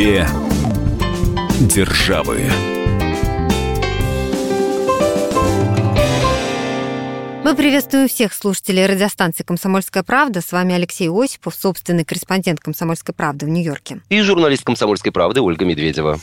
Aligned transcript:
Две 0.00 0.26
державы. 1.60 2.40
Мы 7.44 7.54
приветствуем 7.54 8.08
всех 8.08 8.32
слушателей 8.32 8.86
радиостанции 8.86 9.42
«Комсомольская 9.42 10.02
правда». 10.02 10.40
С 10.40 10.52
вами 10.52 10.74
Алексей 10.74 11.10
Осипов, 11.10 11.54
собственный 11.54 12.06
корреспондент 12.06 12.60
«Комсомольской 12.60 13.14
правды» 13.14 13.44
в 13.44 13.50
Нью-Йорке. 13.50 14.00
И 14.08 14.22
журналист 14.22 14.64
«Комсомольской 14.64 15.12
правды» 15.12 15.42
Ольга 15.42 15.66
Медведева. 15.66 16.18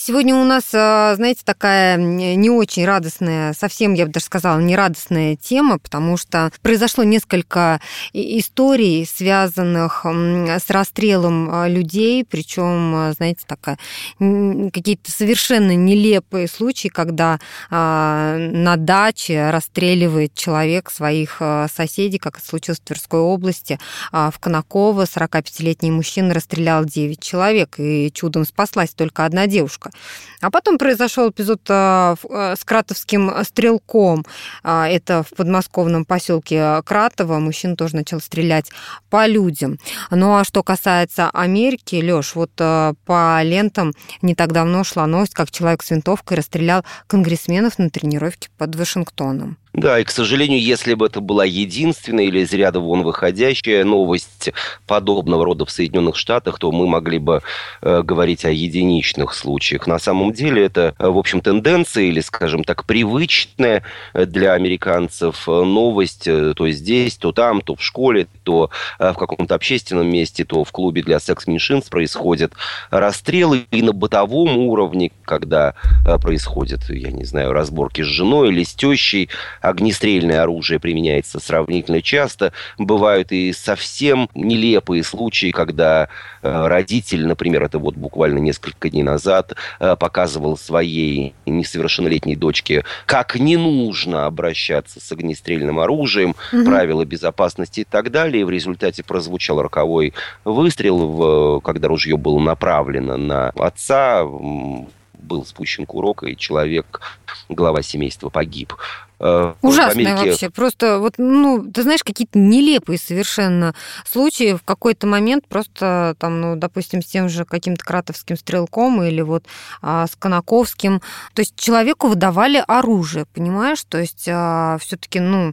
Сегодня 0.00 0.36
у 0.36 0.44
нас, 0.44 0.64
а, 0.74 1.12
знаете, 1.16 1.40
такая 1.44 1.96
не 1.96 2.50
очень 2.50 2.84
радостная, 2.84 3.52
совсем, 3.52 3.94
я 3.94 4.06
бы 4.06 4.12
даже 4.12 4.26
сказала, 4.26 4.60
не 4.60 4.76
радостная 4.76 5.34
тема, 5.34 5.78
потому 5.80 6.16
что 6.16 6.52
произошло 6.62 7.02
несколько 7.02 7.80
историй, 8.12 9.04
связанных 9.06 10.06
с 10.06 10.70
расстрелом 10.70 11.50
а, 11.50 11.68
людей, 11.68 12.24
причем, 12.24 12.94
а, 12.94 13.12
знаете, 13.12 13.40
такая, 13.46 13.76
какие-то 14.18 15.10
совершенно 15.10 15.74
нелепые 15.74 16.46
случаи, 16.46 16.88
когда 16.88 17.40
на 17.70 18.74
даче 18.76 19.50
расстреливает 19.50 20.34
человек 20.34 20.90
своих 20.90 21.42
соседей, 21.74 22.18
как 22.18 22.38
это 22.38 22.46
случилось 22.46 22.78
в 22.78 22.84
Тверской 22.84 23.20
области. 23.20 23.78
В 24.12 24.34
Конаково 24.38 25.04
45-летний 25.04 25.90
мужчина 25.90 26.34
расстрелял 26.34 26.84
9 26.84 27.20
человек, 27.20 27.74
и 27.78 28.10
чудом 28.12 28.44
спаслась 28.44 28.90
только 28.90 29.24
одна 29.24 29.46
девушка 29.46 29.87
девушка. 29.88 29.98
А 30.40 30.50
потом 30.50 30.78
произошел 30.78 31.30
эпизод 31.30 31.60
а, 31.68 32.14
а, 32.30 32.54
с 32.56 32.64
кратовским 32.64 33.32
стрелком. 33.44 34.24
А, 34.62 34.88
это 34.88 35.22
в 35.22 35.36
подмосковном 35.36 36.04
поселке 36.04 36.82
Кратово. 36.84 37.38
Мужчина 37.38 37.76
тоже 37.76 37.96
начал 37.96 38.20
стрелять 38.20 38.70
по 39.10 39.26
людям. 39.26 39.78
Ну 40.10 40.36
а 40.36 40.44
что 40.44 40.62
касается 40.62 41.30
Америки, 41.30 41.96
Лёш, 41.96 42.34
вот 42.34 42.52
по 42.54 43.40
лентам 43.42 43.94
не 44.22 44.34
так 44.34 44.52
давно 44.52 44.84
шла 44.84 45.06
новость, 45.06 45.34
как 45.34 45.50
человек 45.50 45.82
с 45.82 45.90
винтовкой 45.90 46.36
расстрелял 46.36 46.84
конгрессменов 47.06 47.78
на 47.78 47.90
тренировке 47.90 48.48
под 48.56 48.76
Вашингтоном. 48.76 49.58
Да, 49.72 49.98
и, 49.98 50.04
к 50.04 50.10
сожалению, 50.10 50.60
если 50.60 50.94
бы 50.94 51.06
это 51.06 51.20
была 51.20 51.44
единственная 51.44 52.24
или 52.24 52.40
из 52.40 52.52
ряда 52.52 52.80
вон 52.80 53.02
выходящая 53.02 53.84
новость 53.84 54.50
подобного 54.86 55.44
рода 55.44 55.64
в 55.66 55.70
Соединенных 55.70 56.16
Штатах, 56.16 56.58
то 56.58 56.72
мы 56.72 56.86
могли 56.86 57.18
бы 57.18 57.42
э, 57.82 58.02
говорить 58.02 58.44
о 58.44 58.50
единичных 58.50 59.34
случаях. 59.34 59.86
На 59.86 59.98
самом 59.98 60.32
деле 60.32 60.64
это, 60.64 60.94
э, 60.98 61.08
в 61.08 61.18
общем, 61.18 61.40
тенденция 61.40 62.04
или, 62.04 62.20
скажем 62.20 62.64
так, 62.64 62.84
привычная 62.84 63.84
для 64.14 64.54
американцев 64.54 65.46
новость 65.46 66.24
то 66.24 66.70
здесь, 66.70 67.16
то 67.16 67.32
там, 67.32 67.60
то 67.60 67.74
в 67.74 67.82
школе, 67.82 68.26
то 68.42 68.70
э, 68.98 69.12
в 69.12 69.16
каком-то 69.16 69.54
общественном 69.54 70.10
месте, 70.10 70.44
то 70.44 70.64
в 70.64 70.72
клубе 70.72 71.02
для 71.02 71.20
секс-меньшинств 71.20 71.90
происходят 71.90 72.52
расстрелы 72.90 73.66
и 73.70 73.82
на 73.82 73.92
бытовом 73.92 74.56
уровне, 74.58 75.12
когда 75.24 75.74
э, 76.06 76.18
происходят, 76.18 76.88
я 76.88 77.10
не 77.10 77.24
знаю, 77.24 77.52
разборки 77.52 78.02
с 78.02 78.06
женой 78.06 78.48
или 78.48 78.64
с 78.64 78.74
тещей, 78.74 79.28
огнестрельное 79.60 80.42
оружие 80.42 80.80
применяется 80.80 81.40
сравнительно 81.40 82.02
часто. 82.02 82.52
Бывают 82.76 83.32
и 83.32 83.52
совсем 83.52 84.28
нелепые 84.34 85.02
случаи, 85.02 85.50
когда 85.50 86.08
э, 86.42 86.66
родитель, 86.66 87.26
например, 87.26 87.64
это 87.64 87.78
вот 87.78 87.94
буквально 87.94 88.38
несколько 88.38 88.90
дней 88.90 89.02
назад, 89.02 89.54
э, 89.80 89.96
показывал 89.96 90.56
своей 90.56 91.34
несовершеннолетней 91.46 92.36
дочке, 92.36 92.84
как 93.06 93.36
не 93.36 93.56
нужно 93.56 94.26
обращаться 94.26 95.00
с 95.00 95.12
огнестрельным 95.12 95.78
оружием, 95.78 96.34
угу. 96.52 96.64
правила 96.64 97.04
безопасности 97.04 97.80
и 97.80 97.84
так 97.84 98.10
далее. 98.10 98.42
И 98.42 98.44
в 98.44 98.50
результате 98.50 99.02
прозвучал 99.02 99.60
роковой 99.62 100.14
выстрел, 100.44 100.98
в, 100.98 101.60
когда 101.60 101.88
ружье 101.88 102.16
было 102.16 102.38
направлено 102.38 103.16
на 103.16 103.50
отца, 103.50 104.24
был 104.24 105.44
спущен 105.44 105.86
курок, 105.86 106.24
и 106.24 106.36
человек, 106.36 107.00
глава 107.48 107.82
семейства, 107.82 108.28
погиб. 108.28 108.74
Э, 109.20 109.54
Ужасное 109.62 110.16
вообще. 110.16 110.50
Просто 110.50 110.98
вот, 110.98 111.14
ну, 111.18 111.70
ты 111.72 111.82
знаешь, 111.82 112.04
какие-то 112.04 112.38
нелепые 112.38 112.98
совершенно 112.98 113.74
случаи. 114.06 114.54
В 114.54 114.62
какой-то 114.62 115.06
момент 115.06 115.46
просто 115.48 116.14
там, 116.18 116.40
ну, 116.40 116.56
допустим, 116.56 117.02
с 117.02 117.06
тем 117.06 117.28
же 117.28 117.44
каким-то 117.44 117.84
кратовским 117.84 118.36
стрелком 118.36 119.02
или 119.02 119.20
вот 119.20 119.44
а, 119.82 120.06
с 120.06 120.14
Конаковским. 120.16 121.00
То 121.34 121.40
есть 121.40 121.56
человеку 121.56 122.08
выдавали 122.08 122.62
оружие, 122.66 123.26
понимаешь? 123.26 123.82
То 123.88 123.98
есть 123.98 124.28
а, 124.30 124.78
все-таки, 124.80 125.20
ну, 125.20 125.52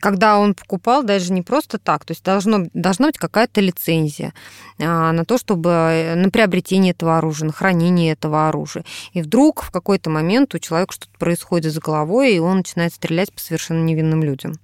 когда 0.00 0.38
он 0.38 0.54
покупал, 0.54 1.02
даже 1.02 1.32
не 1.32 1.42
просто 1.42 1.78
так. 1.78 2.04
То 2.04 2.12
есть 2.12 2.24
должно, 2.24 2.66
должна 2.74 3.06
быть 3.06 3.18
какая-то 3.18 3.60
лицензия 3.60 4.34
а, 4.78 5.12
на 5.12 5.24
то, 5.24 5.38
чтобы 5.38 5.70
э, 5.70 6.14
на 6.14 6.30
приобретение 6.30 6.92
этого 6.92 7.18
оружия, 7.18 7.46
на 7.46 7.52
хранение 7.52 8.12
этого 8.12 8.48
оружия. 8.48 8.84
И 9.12 9.22
вдруг 9.22 9.62
в 9.62 9.70
какой-то 9.70 10.10
момент 10.10 10.54
у 10.54 10.58
человека 10.58 10.92
что-то 10.92 11.18
происходит 11.18 11.72
с 11.72 11.78
головой, 11.78 12.34
и 12.34 12.38
он 12.38 12.58
начинает 12.58 12.81
начинает 12.82 12.94
стрелять 12.94 13.32
по 13.32 13.40
совершенно 13.40 13.82
невинным 13.82 14.22
людям. 14.22 14.54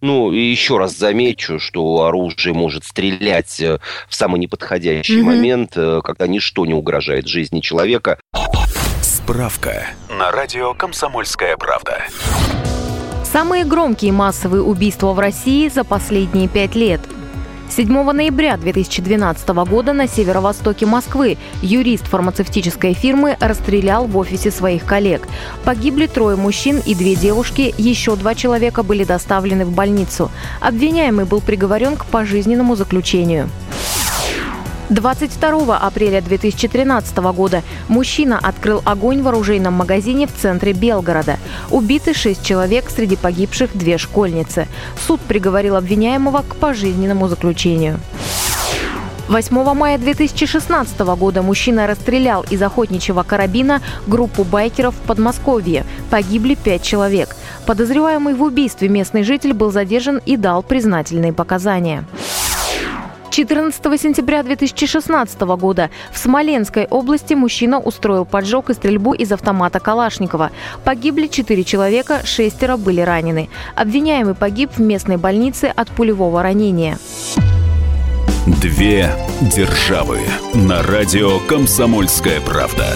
Ну, 0.00 0.30
и 0.30 0.38
еще 0.38 0.78
раз 0.78 0.96
замечу, 0.96 1.58
что 1.58 2.04
оружие 2.04 2.54
может 2.54 2.84
стрелять 2.84 3.60
э, 3.60 3.80
в 4.08 4.14
самый 4.14 4.38
неподходящий 4.38 5.18
mm-hmm. 5.18 5.24
момент, 5.24 5.72
э, 5.74 6.00
когда 6.04 6.28
ничто 6.28 6.66
не 6.66 6.74
угрожает 6.74 7.26
жизни 7.26 7.58
человека. 7.60 8.20
Справка 9.02 9.88
на 10.08 10.30
радио 10.30 10.72
«Комсомольская 10.74 11.56
правда». 11.56 12.04
Самые 13.24 13.64
громкие 13.64 14.12
массовые 14.12 14.62
убийства 14.62 15.12
в 15.12 15.18
России 15.18 15.68
за 15.68 15.82
последние 15.82 16.48
пять 16.48 16.76
лет– 16.76 17.00
7 17.70 18.12
ноября 18.12 18.56
2012 18.56 19.48
года 19.48 19.92
на 19.92 20.08
северо-востоке 20.08 20.86
Москвы 20.86 21.36
юрист 21.62 22.06
фармацевтической 22.06 22.94
фирмы 22.94 23.36
расстрелял 23.40 24.06
в 24.06 24.16
офисе 24.16 24.50
своих 24.50 24.84
коллег. 24.84 25.28
Погибли 25.64 26.06
трое 26.06 26.36
мужчин 26.36 26.80
и 26.84 26.94
две 26.94 27.14
девушки, 27.14 27.74
еще 27.76 28.16
два 28.16 28.34
человека 28.34 28.82
были 28.82 29.04
доставлены 29.04 29.64
в 29.64 29.72
больницу. 29.72 30.30
Обвиняемый 30.60 31.26
был 31.26 31.40
приговорен 31.40 31.96
к 31.96 32.06
пожизненному 32.06 32.74
заключению. 32.74 33.48
22 34.90 35.76
апреля 35.76 36.22
2013 36.22 37.16
года 37.18 37.62
мужчина 37.88 38.38
открыл 38.38 38.82
огонь 38.84 39.22
в 39.22 39.28
оружейном 39.28 39.74
магазине 39.74 40.26
в 40.26 40.34
центре 40.34 40.72
Белгорода. 40.72 41.36
Убиты 41.70 42.14
шесть 42.14 42.44
человек, 42.44 42.88
среди 42.88 43.16
погибших 43.16 43.76
две 43.76 43.98
школьницы. 43.98 44.66
Суд 45.06 45.20
приговорил 45.20 45.76
обвиняемого 45.76 46.42
к 46.48 46.56
пожизненному 46.56 47.28
заключению. 47.28 48.00
8 49.28 49.74
мая 49.74 49.98
2016 49.98 50.98
года 51.00 51.42
мужчина 51.42 51.86
расстрелял 51.86 52.46
из 52.48 52.62
охотничьего 52.62 53.24
карабина 53.24 53.82
группу 54.06 54.42
байкеров 54.42 54.94
в 54.94 55.06
Подмосковье. 55.06 55.84
Погибли 56.08 56.54
пять 56.54 56.82
человек. 56.82 57.36
Подозреваемый 57.66 58.32
в 58.32 58.42
убийстве 58.42 58.88
местный 58.88 59.24
житель 59.24 59.52
был 59.52 59.70
задержан 59.70 60.22
и 60.24 60.38
дал 60.38 60.62
признательные 60.62 61.34
показания. 61.34 62.06
14 63.38 64.00
сентября 64.00 64.42
2016 64.42 65.40
года 65.42 65.90
в 66.10 66.18
Смоленской 66.18 66.86
области 66.86 67.34
мужчина 67.34 67.78
устроил 67.78 68.24
поджог 68.24 68.68
и 68.68 68.74
стрельбу 68.74 69.12
из 69.12 69.30
автомата 69.30 69.78
Калашникова. 69.78 70.50
Погибли 70.82 71.28
4 71.28 71.62
человека, 71.62 72.22
шестеро 72.24 72.76
были 72.76 73.00
ранены. 73.00 73.48
Обвиняемый 73.76 74.34
погиб 74.34 74.72
в 74.76 74.80
местной 74.80 75.18
больнице 75.18 75.66
от 75.66 75.88
пулевого 75.88 76.42
ранения. 76.42 76.98
Две 78.60 79.08
державы 79.40 80.18
на 80.52 80.82
радио 80.82 81.38
«Комсомольская 81.46 82.40
правда». 82.40 82.88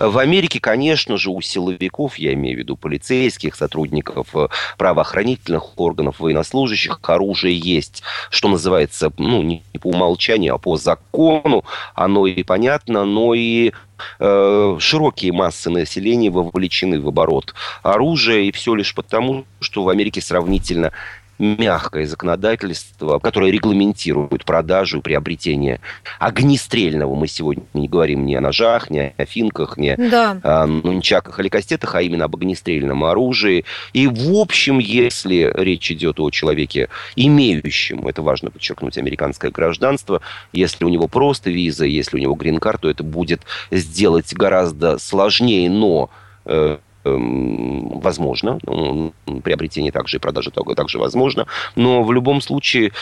В 0.00 0.18
Америке, 0.18 0.58
конечно 0.60 1.16
же, 1.16 1.30
у 1.30 1.40
силовиков, 1.40 2.16
я 2.16 2.32
имею 2.34 2.56
в 2.56 2.58
виду 2.58 2.76
полицейских, 2.76 3.54
сотрудников 3.54 4.34
э, 4.34 4.48
правоохранительных 4.76 5.78
органов, 5.78 6.18
военнослужащих, 6.18 6.98
оружие 7.02 7.56
есть, 7.56 8.02
что 8.30 8.48
называется, 8.48 9.12
ну, 9.18 9.42
не 9.42 9.62
по 9.80 9.88
умолчанию, 9.88 10.54
а 10.54 10.58
по 10.58 10.76
закону. 10.76 11.64
Оно 11.94 12.26
и 12.26 12.42
понятно, 12.42 13.04
но 13.04 13.34
и 13.34 13.72
э, 14.18 14.76
широкие 14.80 15.32
массы 15.32 15.70
населения 15.70 16.30
вовлечены 16.30 17.00
в 17.00 17.06
оборот 17.06 17.54
оружия, 17.82 18.40
и 18.40 18.52
все 18.52 18.74
лишь 18.74 18.94
потому, 18.94 19.44
что 19.60 19.84
в 19.84 19.88
Америке 19.88 20.20
сравнительно 20.20 20.90
мягкое 21.38 22.06
законодательство, 22.06 23.18
которое 23.18 23.50
регламентирует 23.50 24.44
продажу 24.44 24.98
и 24.98 25.02
приобретение 25.02 25.80
огнестрельного. 26.18 27.14
Мы 27.14 27.26
сегодня 27.26 27.64
не 27.74 27.88
говорим 27.88 28.26
ни 28.26 28.34
о 28.34 28.40
ножах, 28.40 28.90
ни 28.90 29.12
о 29.16 29.24
финках, 29.24 29.76
ни 29.76 29.94
да. 29.96 30.38
о 30.42 30.66
нунчаках 30.66 31.40
или 31.40 31.48
кастетах, 31.48 31.94
а 31.94 32.02
именно 32.02 32.26
об 32.26 32.36
огнестрельном 32.36 33.04
оружии. 33.04 33.64
И, 33.92 34.06
в 34.06 34.34
общем, 34.34 34.78
если 34.78 35.50
речь 35.54 35.90
идет 35.90 36.20
о 36.20 36.30
человеке, 36.30 36.88
имеющем, 37.16 38.06
это 38.06 38.22
важно 38.22 38.50
подчеркнуть, 38.50 38.98
американское 38.98 39.50
гражданство, 39.50 40.20
если 40.52 40.84
у 40.84 40.88
него 40.88 41.08
просто 41.08 41.50
виза, 41.50 41.84
если 41.84 42.16
у 42.16 42.20
него 42.20 42.34
грин-карт, 42.34 42.82
то 42.82 42.90
это 42.90 43.02
будет 43.02 43.42
сделать 43.70 44.34
гораздо 44.34 44.98
сложнее, 44.98 45.70
но 45.70 46.10
э, 46.44 46.78
возможно. 47.04 48.58
Ну, 48.66 49.12
приобретение 49.42 49.92
также 49.92 50.16
и 50.16 50.20
продажа 50.20 50.50
также 50.50 50.98
возможно. 50.98 51.46
Но 51.76 52.02
в 52.02 52.12
любом 52.12 52.40
случае 52.40 52.92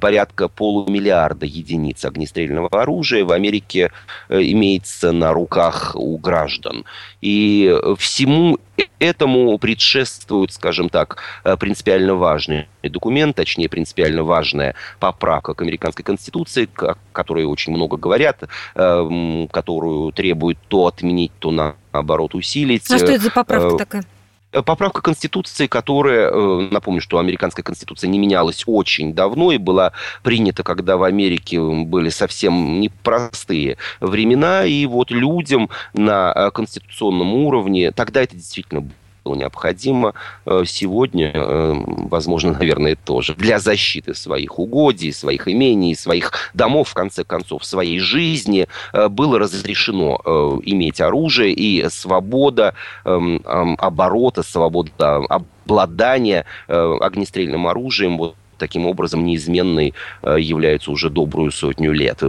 порядка 0.00 0.48
полумиллиарда 0.48 1.46
единиц 1.46 2.04
огнестрельного 2.04 2.68
оружия 2.68 3.24
в 3.24 3.32
Америке 3.32 3.90
имеется 4.28 5.12
на 5.12 5.32
руках 5.32 5.92
у 5.94 6.18
граждан. 6.18 6.84
И 7.22 7.74
всему 7.96 8.58
этому 8.98 9.56
предшествует, 9.56 10.52
скажем 10.52 10.90
так, 10.90 11.22
принципиально 11.58 12.16
важный 12.16 12.68
документ, 12.82 13.36
точнее, 13.36 13.70
принципиально 13.70 14.24
важная 14.24 14.74
поправка 15.00 15.54
к 15.54 15.62
американской 15.62 16.04
конституции, 16.04 16.68
о 16.76 16.96
которой 17.12 17.46
очень 17.46 17.72
много 17.72 17.96
говорят, 17.96 18.42
которую 18.74 20.12
требует 20.12 20.58
то 20.68 20.86
отменить, 20.86 21.32
то 21.38 21.50
наоборот 21.92 22.34
усилить. 22.34 22.90
А 22.90 22.98
что 22.98 23.06
это 23.06 23.22
за 23.22 23.30
поправка 23.30 23.76
такая? 23.76 24.04
Э, 24.52 24.62
поправка 24.62 25.00
Конституции, 25.00 25.66
которая, 25.66 26.30
э, 26.30 26.68
напомню, 26.70 27.00
что 27.00 27.18
американская 27.18 27.62
Конституция 27.62 28.08
не 28.08 28.18
менялась 28.18 28.64
очень 28.66 29.14
давно 29.14 29.50
и 29.52 29.58
была 29.58 29.92
принята, 30.22 30.62
когда 30.62 30.96
в 30.96 31.02
Америке 31.02 31.60
были 31.60 32.10
совсем 32.10 32.80
непростые 32.80 33.78
времена, 34.00 34.64
и 34.66 34.84
вот 34.86 35.10
людям 35.10 35.70
на 35.94 36.32
э, 36.34 36.50
конституционном 36.50 37.34
уровне, 37.34 37.92
тогда 37.92 38.22
это 38.22 38.36
действительно 38.36 38.88
было 39.24 39.34
необходимо 39.34 40.14
э, 40.46 40.64
сегодня, 40.66 41.32
э, 41.34 41.74
возможно, 41.86 42.52
наверное, 42.52 42.96
тоже 42.96 43.34
для 43.34 43.58
защиты 43.58 44.14
своих 44.14 44.58
угодий, 44.58 45.12
своих 45.12 45.48
имений, 45.48 45.94
своих 45.94 46.32
домов, 46.54 46.90
в 46.90 46.94
конце 46.94 47.24
концов, 47.24 47.64
своей 47.64 47.98
жизни 47.98 48.68
э, 48.92 49.08
было 49.08 49.38
разрешено 49.38 50.20
иметь 50.64 51.00
оружие 51.00 51.52
и 51.52 51.88
свобода 51.88 52.74
эм, 53.04 53.42
оборота, 53.78 54.42
свобода 54.42 55.16
обладания 55.28 56.44
огнестрельным 56.66 57.66
оружием. 57.66 58.18
Вот 58.18 58.34
таким 58.62 58.86
образом 58.86 59.24
неизменной 59.24 59.92
является 60.22 60.92
уже 60.92 61.10
добрую 61.10 61.50
сотню 61.50 61.90
лет, 61.90 62.22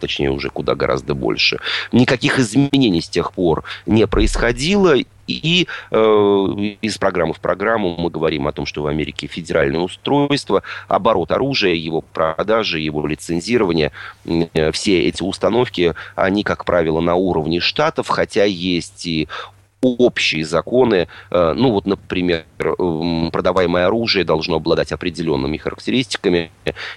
точнее 0.00 0.32
уже 0.32 0.50
куда 0.50 0.74
гораздо 0.74 1.14
больше. 1.14 1.60
Никаких 1.92 2.40
изменений 2.40 3.00
с 3.00 3.08
тех 3.08 3.32
пор 3.32 3.62
не 3.86 4.04
происходило, 4.08 4.96
и 5.26 5.66
э, 5.90 5.96
из 6.82 6.98
программы 6.98 7.34
в 7.34 7.40
программу 7.40 7.96
мы 7.96 8.10
говорим 8.10 8.46
о 8.46 8.52
том, 8.52 8.66
что 8.66 8.82
в 8.82 8.86
Америке 8.86 9.26
федеральное 9.26 9.80
устройство, 9.80 10.62
оборот 10.88 11.32
оружия, 11.32 11.74
его 11.74 12.00
продажи, 12.00 12.78
его 12.80 13.06
лицензирование, 13.06 13.92
э, 14.24 14.72
все 14.72 15.04
эти 15.04 15.22
установки, 15.22 15.94
они, 16.14 16.42
как 16.42 16.64
правило, 16.64 17.00
на 17.00 17.14
уровне 17.14 17.60
штатов, 17.60 18.08
хотя 18.08 18.44
есть 18.44 19.06
и 19.06 19.28
общие 19.98 20.44
законы. 20.44 21.08
Э, 21.30 21.54
ну 21.56 21.70
вот, 21.70 21.86
например, 21.86 22.44
продаваемое 22.56 23.86
оружие 23.86 24.24
должно 24.24 24.56
обладать 24.56 24.92
определенными 24.92 25.56
характеристиками. 25.56 26.50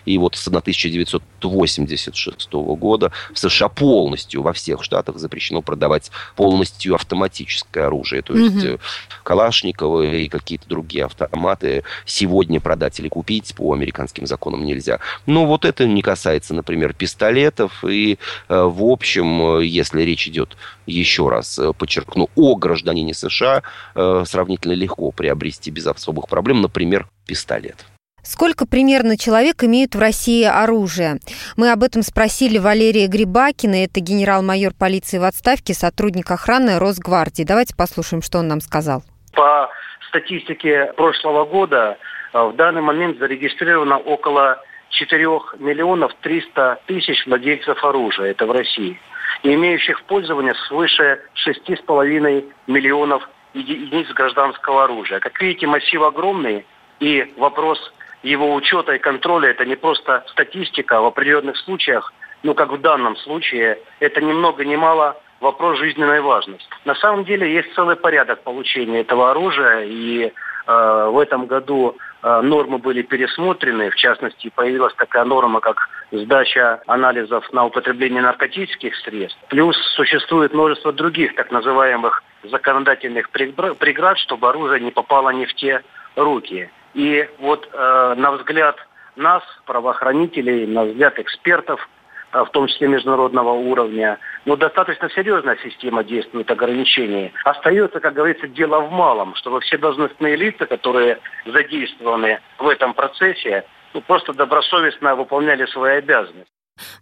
И 0.05 0.17
вот 0.17 0.35
с 0.35 0.47
1986 0.47 2.53
года 2.53 3.11
в 3.33 3.39
США 3.39 3.69
полностью 3.69 4.41
во 4.41 4.53
всех 4.53 4.83
штатах 4.83 5.17
запрещено 5.17 5.61
продавать 5.61 6.11
полностью 6.35 6.95
автоматическое 6.95 7.87
оружие. 7.87 8.21
То 8.21 8.35
есть 8.35 8.65
угу. 8.65 8.79
Калашниковы 9.23 10.23
и 10.23 10.29
какие-то 10.29 10.67
другие 10.67 11.05
автоматы 11.05 11.83
сегодня 12.05 12.59
продать 12.59 12.99
или 12.99 13.07
купить 13.07 13.53
по 13.55 13.73
американским 13.73 14.25
законам 14.25 14.65
нельзя. 14.65 14.99
Но 15.25 15.45
вот 15.45 15.65
это 15.65 15.85
не 15.85 16.01
касается, 16.01 16.53
например, 16.53 16.93
пистолетов. 16.93 17.83
И, 17.83 18.17
э, 18.47 18.61
в 18.61 18.83
общем, 18.83 19.59
если 19.59 20.01
речь 20.01 20.27
идет, 20.27 20.57
еще 20.85 21.29
раз 21.29 21.59
подчеркну, 21.77 22.29
о 22.35 22.55
гражданине 22.79 23.13
США 23.13 23.61
э, 23.95 24.23
сравнительно 24.25 24.73
легко 24.73 25.11
приобрести 25.11 25.71
без 25.71 25.87
особых 25.87 26.27
проблем, 26.27 26.61
например, 26.61 27.07
пистолет. 27.27 27.75
Сколько 28.21 28.67
примерно 28.67 29.17
человек 29.17 29.63
имеют 29.63 29.95
в 29.95 29.99
России 29.99 30.43
оружие? 30.43 31.19
Мы 31.55 31.71
об 31.71 31.83
этом 31.83 32.01
спросили 32.03 32.57
Валерия 32.57 33.07
Грибакина, 33.07 33.85
это 33.85 34.01
генерал-майор 34.01 34.73
полиции 34.77 35.17
в 35.17 35.23
отставке, 35.23 35.73
сотрудник 35.73 36.29
охраны 36.29 36.79
Росгвардии. 36.79 37.43
Давайте 37.43 37.75
послушаем, 37.75 38.21
что 38.21 38.39
он 38.39 38.47
нам 38.47 38.61
сказал. 38.61 39.03
По 39.33 39.69
статистике 40.09 40.91
прошлого 40.97 41.45
года 41.45 41.97
э, 42.33 42.39
в 42.39 42.55
данный 42.55 42.81
момент 42.81 43.19
зарегистрировано 43.19 43.97
около 43.97 44.61
4 44.91 45.23
миллионов 45.59 46.11
300 46.21 46.81
тысяч 46.87 47.25
владельцев 47.25 47.83
оружия. 47.83 48.31
Это 48.31 48.45
в 48.45 48.51
России 48.51 48.99
имеющих 49.43 49.99
в 49.99 50.03
пользовании 50.03 50.53
свыше 50.67 51.21
6,5 51.47 52.45
миллионов 52.67 53.27
единиц 53.53 54.07
гражданского 54.13 54.83
оружия. 54.83 55.19
Как 55.19 55.39
видите, 55.41 55.67
массив 55.67 56.01
огромный, 56.01 56.65
и 56.99 57.33
вопрос 57.37 57.79
его 58.23 58.53
учета 58.53 58.93
и 58.93 58.99
контроля– 58.99 59.49
это 59.51 59.65
не 59.65 59.75
просто 59.75 60.25
статистика, 60.27 61.01
в 61.01 61.05
определенных 61.05 61.57
случаях, 61.57 62.13
ну 62.43 62.53
как 62.53 62.71
в 62.71 62.81
данном 62.81 63.15
случае, 63.17 63.79
это 63.99 64.21
ни 64.21 64.31
много 64.33 64.65
ни 64.65 64.75
мало 64.75 65.21
вопрос 65.39 65.77
жизненной 65.77 66.21
важности. 66.21 66.67
На 66.85 66.95
самом 66.95 67.23
деле 67.23 67.51
есть 67.51 67.73
целый 67.73 67.95
порядок 67.95 68.43
получения 68.43 69.01
этого 69.01 69.31
оружия, 69.31 69.83
и 69.85 70.25
э, 70.25 71.09
в 71.11 71.17
этом 71.17 71.45
году 71.45 71.97
нормы 72.21 72.77
были 72.77 73.01
пересмотрены. 73.01 73.89
В 73.89 73.95
частности, 73.95 74.51
появилась 74.53 74.93
такая 74.95 75.23
норма, 75.25 75.59
как 75.59 75.89
сдача 76.11 76.81
анализов 76.87 77.51
на 77.53 77.65
употребление 77.65 78.21
наркотических 78.21 78.95
средств. 78.97 79.39
Плюс 79.49 79.77
существует 79.95 80.53
множество 80.53 80.91
других 80.91 81.35
так 81.35 81.51
называемых 81.51 82.23
законодательных 82.43 83.29
преград, 83.29 84.17
чтобы 84.17 84.49
оружие 84.49 84.81
не 84.81 84.91
попало 84.91 85.29
не 85.29 85.45
в 85.45 85.53
те 85.55 85.81
руки. 86.15 86.69
И 86.93 87.29
вот 87.39 87.69
э, 87.71 88.13
на 88.17 88.31
взгляд 88.31 88.75
нас, 89.15 89.43
правоохранителей, 89.65 90.65
на 90.65 90.85
взгляд 90.85 91.19
экспертов, 91.19 91.79
э, 91.81 91.98
в 92.31 92.49
том 92.51 92.67
числе 92.67 92.87
международного 92.87 93.51
уровня, 93.51 94.19
но 94.45 94.55
достаточно 94.55 95.09
серьезная 95.09 95.57
система 95.63 96.03
действует 96.03 96.49
ограничений. 96.51 97.33
Остается, 97.43 97.99
как 97.99 98.13
говорится, 98.13 98.47
дело 98.47 98.81
в 98.81 98.91
малом, 98.91 99.35
чтобы 99.35 99.61
все 99.61 99.77
должностные 99.77 100.35
лица, 100.35 100.65
которые 100.65 101.19
задействованы 101.45 102.39
в 102.57 102.67
этом 102.67 102.93
процессе, 102.93 103.65
ну, 103.93 104.01
просто 104.01 104.33
добросовестно 104.33 105.15
выполняли 105.15 105.65
свои 105.65 105.97
обязанности. 105.97 106.51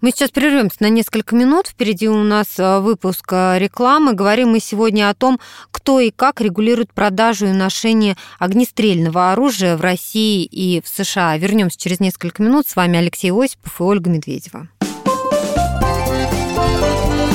Мы 0.02 0.12
сейчас 0.12 0.32
прервемся 0.32 0.78
на 0.80 0.90
несколько 0.90 1.36
минут. 1.36 1.68
Впереди 1.68 2.08
у 2.08 2.24
нас 2.24 2.58
э, 2.60 2.80
выпуск 2.80 3.32
э, 3.32 3.60
рекламы. 3.60 4.14
Говорим 4.14 4.50
мы 4.50 4.60
сегодня 4.60 5.10
о 5.10 5.14
том, 5.14 5.40
кто 5.72 6.00
и 6.00 6.12
как 6.12 6.42
регулирует 6.42 6.94
продажу 6.94 7.46
и 7.46 7.52
ношение 7.52 8.16
огнестрельного 8.40 9.32
оружия 9.32 9.78
в 9.78 9.82
России 9.82 10.44
и 10.46 10.82
в 10.82 10.88
США. 10.88 11.38
Вернемся 11.38 11.80
через 11.80 12.00
несколько 12.00 12.42
минут. 12.42 12.68
С 12.68 12.76
вами 12.76 12.98
Алексей 12.98 13.32
Осипов 13.32 13.80
и 13.80 13.84
Ольга 13.84 14.10
Медведева. 14.10 14.68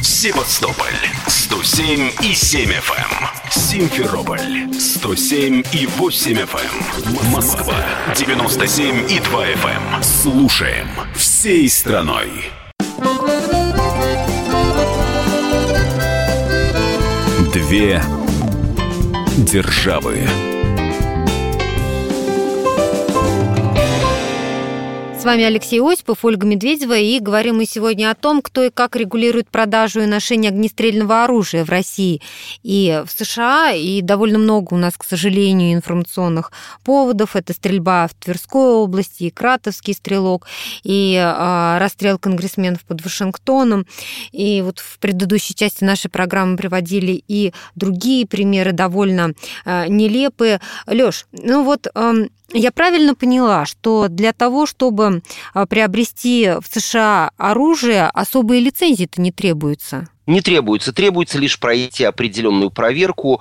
Эм. 0.00 0.04
Севастополь 0.04 0.86
107 1.26 2.10
и 2.22 2.34
7 2.34 2.70
FM. 2.70 3.22
Эм. 3.22 3.50
Симферополь 3.50 4.72
107 4.78 5.62
и 5.72 5.86
8 5.86 6.38
FM. 6.38 7.26
Эм. 7.26 7.30
Москва 7.30 7.74
97 8.16 9.10
и 9.10 9.20
2 9.20 9.46
FM. 9.46 10.02
Слушаем 10.02 10.88
всей 11.14 11.68
страной. 11.68 12.50
Две 17.52 18.02
державы. 19.36 20.28
С 25.20 25.24
вами 25.24 25.44
Алексей 25.44 25.82
Осипов, 25.82 26.24
Ольга 26.24 26.46
Медведева, 26.46 26.96
и 26.96 27.18
говорим 27.18 27.58
мы 27.58 27.66
сегодня 27.66 28.10
о 28.10 28.14
том, 28.14 28.40
кто 28.40 28.62
и 28.62 28.70
как 28.70 28.96
регулирует 28.96 29.50
продажу 29.50 30.00
и 30.00 30.06
ношение 30.06 30.48
огнестрельного 30.48 31.24
оружия 31.24 31.66
в 31.66 31.68
России 31.68 32.22
и 32.62 33.02
в 33.04 33.10
США. 33.10 33.72
И 33.72 34.00
довольно 34.00 34.38
много 34.38 34.72
у 34.72 34.78
нас, 34.78 34.94
к 34.96 35.04
сожалению, 35.04 35.74
информационных 35.74 36.52
поводов. 36.84 37.36
Это 37.36 37.52
стрельба 37.52 38.08
в 38.08 38.14
Тверской 38.14 38.72
области, 38.72 39.24
и 39.24 39.30
Кратовский 39.30 39.92
стрелок, 39.92 40.46
и 40.84 41.16
э, 41.16 41.78
расстрел 41.78 42.18
конгрессменов 42.18 42.82
под 42.86 43.04
Вашингтоном. 43.04 43.84
И 44.32 44.62
вот 44.62 44.78
в 44.78 44.98
предыдущей 45.00 45.54
части 45.54 45.84
нашей 45.84 46.10
программы 46.10 46.56
приводили 46.56 47.22
и 47.28 47.52
другие 47.74 48.26
примеры 48.26 48.72
довольно 48.72 49.34
э, 49.66 49.86
нелепые. 49.86 50.62
Лёш, 50.86 51.26
ну 51.32 51.62
вот 51.62 51.88
э, 51.94 52.28
я 52.52 52.72
правильно 52.72 53.14
поняла, 53.14 53.66
что 53.66 54.08
для 54.08 54.32
того, 54.32 54.66
чтобы 54.66 55.22
а, 55.54 55.66
приобрести 55.66 56.52
в 56.60 56.64
США 56.70 57.30
оружие, 57.36 58.06
особые 58.06 58.60
лицензии-то 58.60 59.20
не 59.20 59.32
требуются? 59.32 60.08
Не 60.26 60.42
требуется. 60.42 60.92
Требуется 60.92 61.38
лишь 61.38 61.58
пройти 61.58 62.04
определенную 62.04 62.70
проверку. 62.70 63.40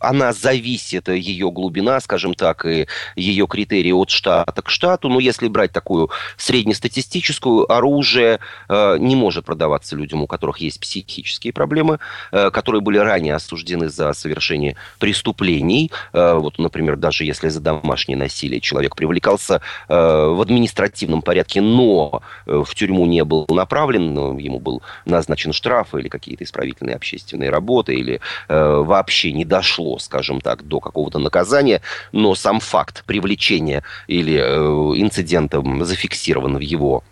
Э, 0.00 0.08
она 0.08 0.32
зависит, 0.32 1.08
ее 1.08 1.50
глубина, 1.50 2.00
скажем 2.00 2.34
так, 2.34 2.64
и 2.66 2.86
ее 3.16 3.46
критерии 3.46 3.92
от 3.92 4.10
штата 4.10 4.62
к 4.62 4.70
штату. 4.70 5.08
Но 5.08 5.20
если 5.20 5.48
брать 5.48 5.72
такую 5.72 6.10
среднестатистическую, 6.36 7.70
оружие 7.70 8.40
э, 8.68 8.96
не 8.98 9.16
может 9.16 9.44
продаваться 9.44 9.96
людям, 9.96 10.22
у 10.22 10.26
которых 10.26 10.58
есть 10.58 10.80
психические 10.80 11.52
проблемы, 11.52 11.98
э, 12.32 12.50
которые 12.50 12.80
были 12.80 12.98
ранее 12.98 13.34
осуждены 13.34 13.88
за 13.88 14.12
совершение 14.12 14.76
преступлений. 14.98 15.90
Вот, 16.12 16.58
например, 16.58 16.96
даже 16.96 17.24
если 17.24 17.48
за 17.48 17.60
домашнее 17.60 18.16
насилие 18.16 18.60
человек 18.60 18.96
привлекался 18.96 19.60
в 19.88 20.40
административном 20.40 21.22
порядке, 21.22 21.60
но 21.60 22.22
в 22.46 22.74
тюрьму 22.74 23.06
не 23.06 23.24
был 23.24 23.46
направлен, 23.48 24.36
ему 24.38 24.60
был 24.60 24.82
назначен 25.04 25.52
штраф 25.52 25.94
или 25.94 26.08
какие-то 26.08 26.44
исправительные 26.44 26.96
общественные 26.96 27.50
работы, 27.50 27.94
или 27.94 28.20
э, 28.48 28.82
вообще 28.82 29.32
не 29.32 29.44
дошло, 29.44 29.87
скажем 29.98 30.40
так, 30.40 30.66
до 30.66 30.80
какого-то 30.80 31.18
наказания, 31.18 31.80
но 32.12 32.34
сам 32.34 32.60
факт 32.60 33.04
привлечения 33.06 33.82
или 34.06 34.34
э, 34.34 35.00
инцидента 35.00 35.62
зафиксирован 35.84 36.56
в 36.58 36.60
его 36.60 37.02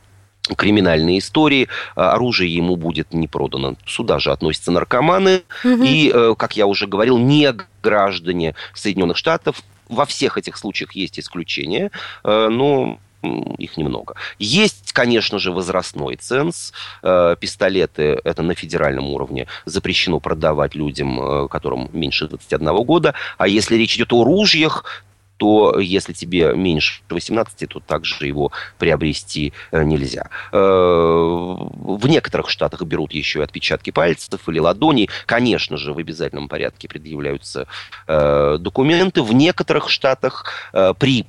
криминальной 0.55 1.19
истории, 1.19 1.69
а 1.97 2.13
оружие 2.13 2.55
ему 2.55 2.77
будет 2.77 3.13
не 3.13 3.27
продано. 3.27 3.77
Сюда 3.87 4.19
же 4.19 4.31
относятся 4.31 4.71
наркоманы 4.71 5.43
угу. 5.65 5.83
и, 5.83 6.13
э, 6.15 6.35
как 6.39 6.57
я 6.57 6.67
уже 6.67 6.87
говорил, 6.87 7.19
не 7.19 7.53
граждане 7.83 8.55
Соединенных 8.75 9.17
Штатов. 9.17 9.63
Во 9.89 10.05
всех 10.05 10.37
этих 10.37 10.57
случаях 10.57 10.93
есть 10.93 11.19
исключения, 11.19 11.91
э, 12.25 12.49
но 12.49 12.99
их 13.23 13.77
немного. 13.77 14.15
Есть, 14.39 14.93
конечно 14.93 15.39
же, 15.39 15.53
возрастной 15.53 16.17
ценз. 16.17 16.73
Э, 17.03 17.37
пистолеты, 17.39 18.21
это 18.25 18.43
на 18.43 18.55
федеральном 18.55 19.07
уровне, 19.09 19.47
запрещено 19.65 20.21
продавать 20.21 20.75
людям, 20.75 21.21
э, 21.21 21.49
которым 21.49 21.89
меньше 21.93 22.29
21 22.29 22.85
года. 22.85 23.15
А 23.39 23.49
если 23.49 23.77
речь 23.77 23.97
идет 23.97 24.13
о 24.13 24.25
ружьях, 24.25 25.03
то 25.39 25.79
если 25.79 26.15
тебе 26.15 26.55
меньше 26.55 27.03
18, 27.11 27.69
то 27.69 27.81
также 27.81 28.27
его 28.27 28.53
приобрести 28.79 29.53
э, 29.71 29.83
нельзя. 29.85 30.31
В 30.51 32.07
некоторых 32.07 32.49
штатах 32.49 32.83
берут 32.83 33.13
еще 33.13 33.43
отпечатки 33.43 33.91
пальцев 33.91 34.49
или 34.49 34.59
ладоней. 34.59 35.11
Конечно 35.27 35.77
же, 35.77 35.93
в 35.93 35.99
обязательном 35.99 36.49
порядке 36.49 36.89
предъявляются 36.89 37.67
документы. 38.07 39.21
В 39.21 39.35
некоторых 39.35 39.91
штатах 39.91 40.71
при 40.99 41.27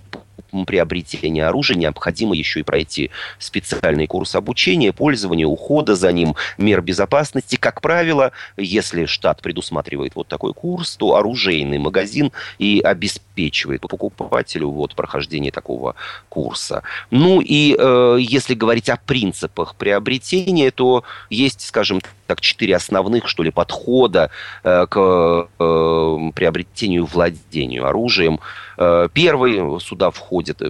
приобретения 0.66 1.46
оружия 1.46 1.78
необходимо 1.78 2.36
еще 2.36 2.60
и 2.62 2.64
пройти 2.64 3.12
специальный 3.40 4.08
курс 4.08 4.36
обучения, 4.36 4.94
пользования, 4.94 5.46
ухода 5.46 5.96
за 5.96 6.12
ним, 6.12 6.36
мер 6.58 6.82
безопасности. 6.82 7.56
Как 7.56 7.82
правило, 7.82 8.32
если 8.58 9.06
штат 9.06 9.42
предусматривает 9.42 10.16
вот 10.16 10.28
такой 10.28 10.54
курс, 10.54 10.96
то 10.98 11.16
оружейный 11.16 11.78
магазин 11.78 12.32
и 12.60 12.82
обеспечивает 12.84 13.82
покупателю 13.82 14.70
вот 14.70 14.96
прохождение 14.96 15.52
такого 15.52 15.96
курса. 16.30 16.84
Ну 17.12 17.42
и 17.42 17.76
э, 17.78 18.18
если 18.20 18.54
говорить 18.54 18.90
о 18.90 18.98
принципах 18.98 19.76
приобретения, 19.76 20.72
то 20.72 21.04
есть, 21.30 21.62
скажем 21.62 22.02
так, 22.28 22.42
четыре 22.42 22.76
основных, 22.76 23.28
что 23.28 23.44
ли, 23.44 23.52
подхода 23.52 24.30
э, 24.64 24.86
к 24.88 24.98
э, 25.60 26.32
приобретению, 26.36 27.06
владению 27.06 27.88
оружием. 27.88 28.40
Э, 28.78 29.08
первый 29.12 29.80
сюда 29.80 30.12
входит 30.12 30.62
э, 30.62 30.70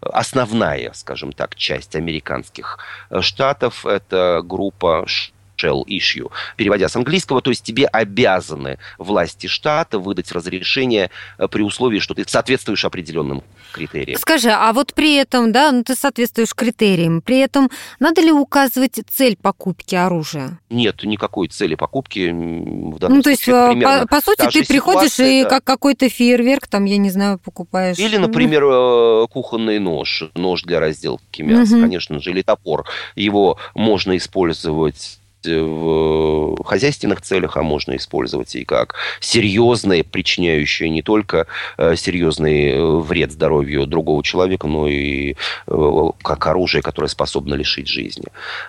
основная, 0.00 0.92
скажем 0.94 1.32
так, 1.32 1.54
часть 1.54 1.96
американских 1.96 2.78
штатов. 3.20 3.86
Это 3.86 4.42
группа 4.44 5.04
shall 5.56 5.84
issue, 5.86 6.30
переводя 6.56 6.88
с 6.88 6.96
английского, 6.96 7.40
то 7.40 7.50
есть 7.50 7.62
тебе 7.62 7.86
обязаны 7.86 8.78
власти 8.98 9.46
штата 9.46 9.98
выдать 9.98 10.32
разрешение 10.32 11.10
э, 11.38 11.48
при 11.48 11.62
условии, 11.62 11.98
что 11.98 12.14
ты 12.14 12.24
соответствуешь 12.26 12.84
определенным 12.84 13.42
критериям. 13.72 14.18
Скажи, 14.18 14.50
а 14.50 14.72
вот 14.72 14.94
при 14.94 15.16
этом, 15.16 15.52
да, 15.52 15.72
ну 15.72 15.82
ты 15.82 15.94
соответствуешь 15.94 16.54
критериям, 16.54 17.22
при 17.22 17.38
этом 17.38 17.70
надо 18.00 18.20
ли 18.20 18.32
указывать 18.32 19.00
цель 19.10 19.36
покупки 19.36 19.94
оружия? 19.94 20.58
Нет, 20.70 21.02
никакой 21.04 21.48
цели 21.48 21.74
покупки 21.74 22.30
в 22.30 22.98
данном 22.98 23.18
Ну, 23.18 23.22
то 23.22 23.30
есть, 23.30 23.48
э, 23.48 23.80
по, 23.82 24.06
по 24.06 24.20
сути, 24.20 24.48
ты 24.50 24.66
приходишь 24.66 25.18
и 25.18 25.42
да. 25.42 25.48
как 25.48 25.64
какой-то 25.64 26.08
фейерверк, 26.08 26.66
там, 26.66 26.84
я 26.84 26.96
не 26.96 27.10
знаю, 27.10 27.38
покупаешь. 27.38 27.98
Или, 27.98 28.16
например, 28.16 28.64
mm. 28.64 29.28
кухонный 29.28 29.78
нож, 29.78 30.24
нож 30.34 30.62
для 30.62 30.80
разделки 30.80 31.42
мяса, 31.42 31.76
mm-hmm. 31.76 31.80
конечно 31.80 32.20
же, 32.20 32.30
или 32.30 32.42
топор. 32.42 32.84
Его 33.16 33.58
можно 33.74 34.16
использовать 34.16 35.18
в 35.46 36.64
хозяйственных 36.64 37.20
целях, 37.20 37.56
а 37.56 37.62
можно 37.62 37.96
использовать 37.96 38.54
и 38.56 38.64
как 38.64 38.94
серьезное, 39.20 40.04
причиняющее 40.04 40.88
не 40.88 41.02
только 41.02 41.46
э, 41.78 41.96
серьезный 41.96 42.70
э, 42.70 42.84
вред 42.84 43.32
здоровью 43.32 43.86
другого 43.86 44.22
человека, 44.22 44.66
но 44.66 44.88
и 44.88 45.34
э, 45.66 46.10
как 46.22 46.46
оружие, 46.46 46.82
которое 46.82 47.08
способно 47.08 47.54
лишить 47.54 47.88
жизни. 47.88 48.26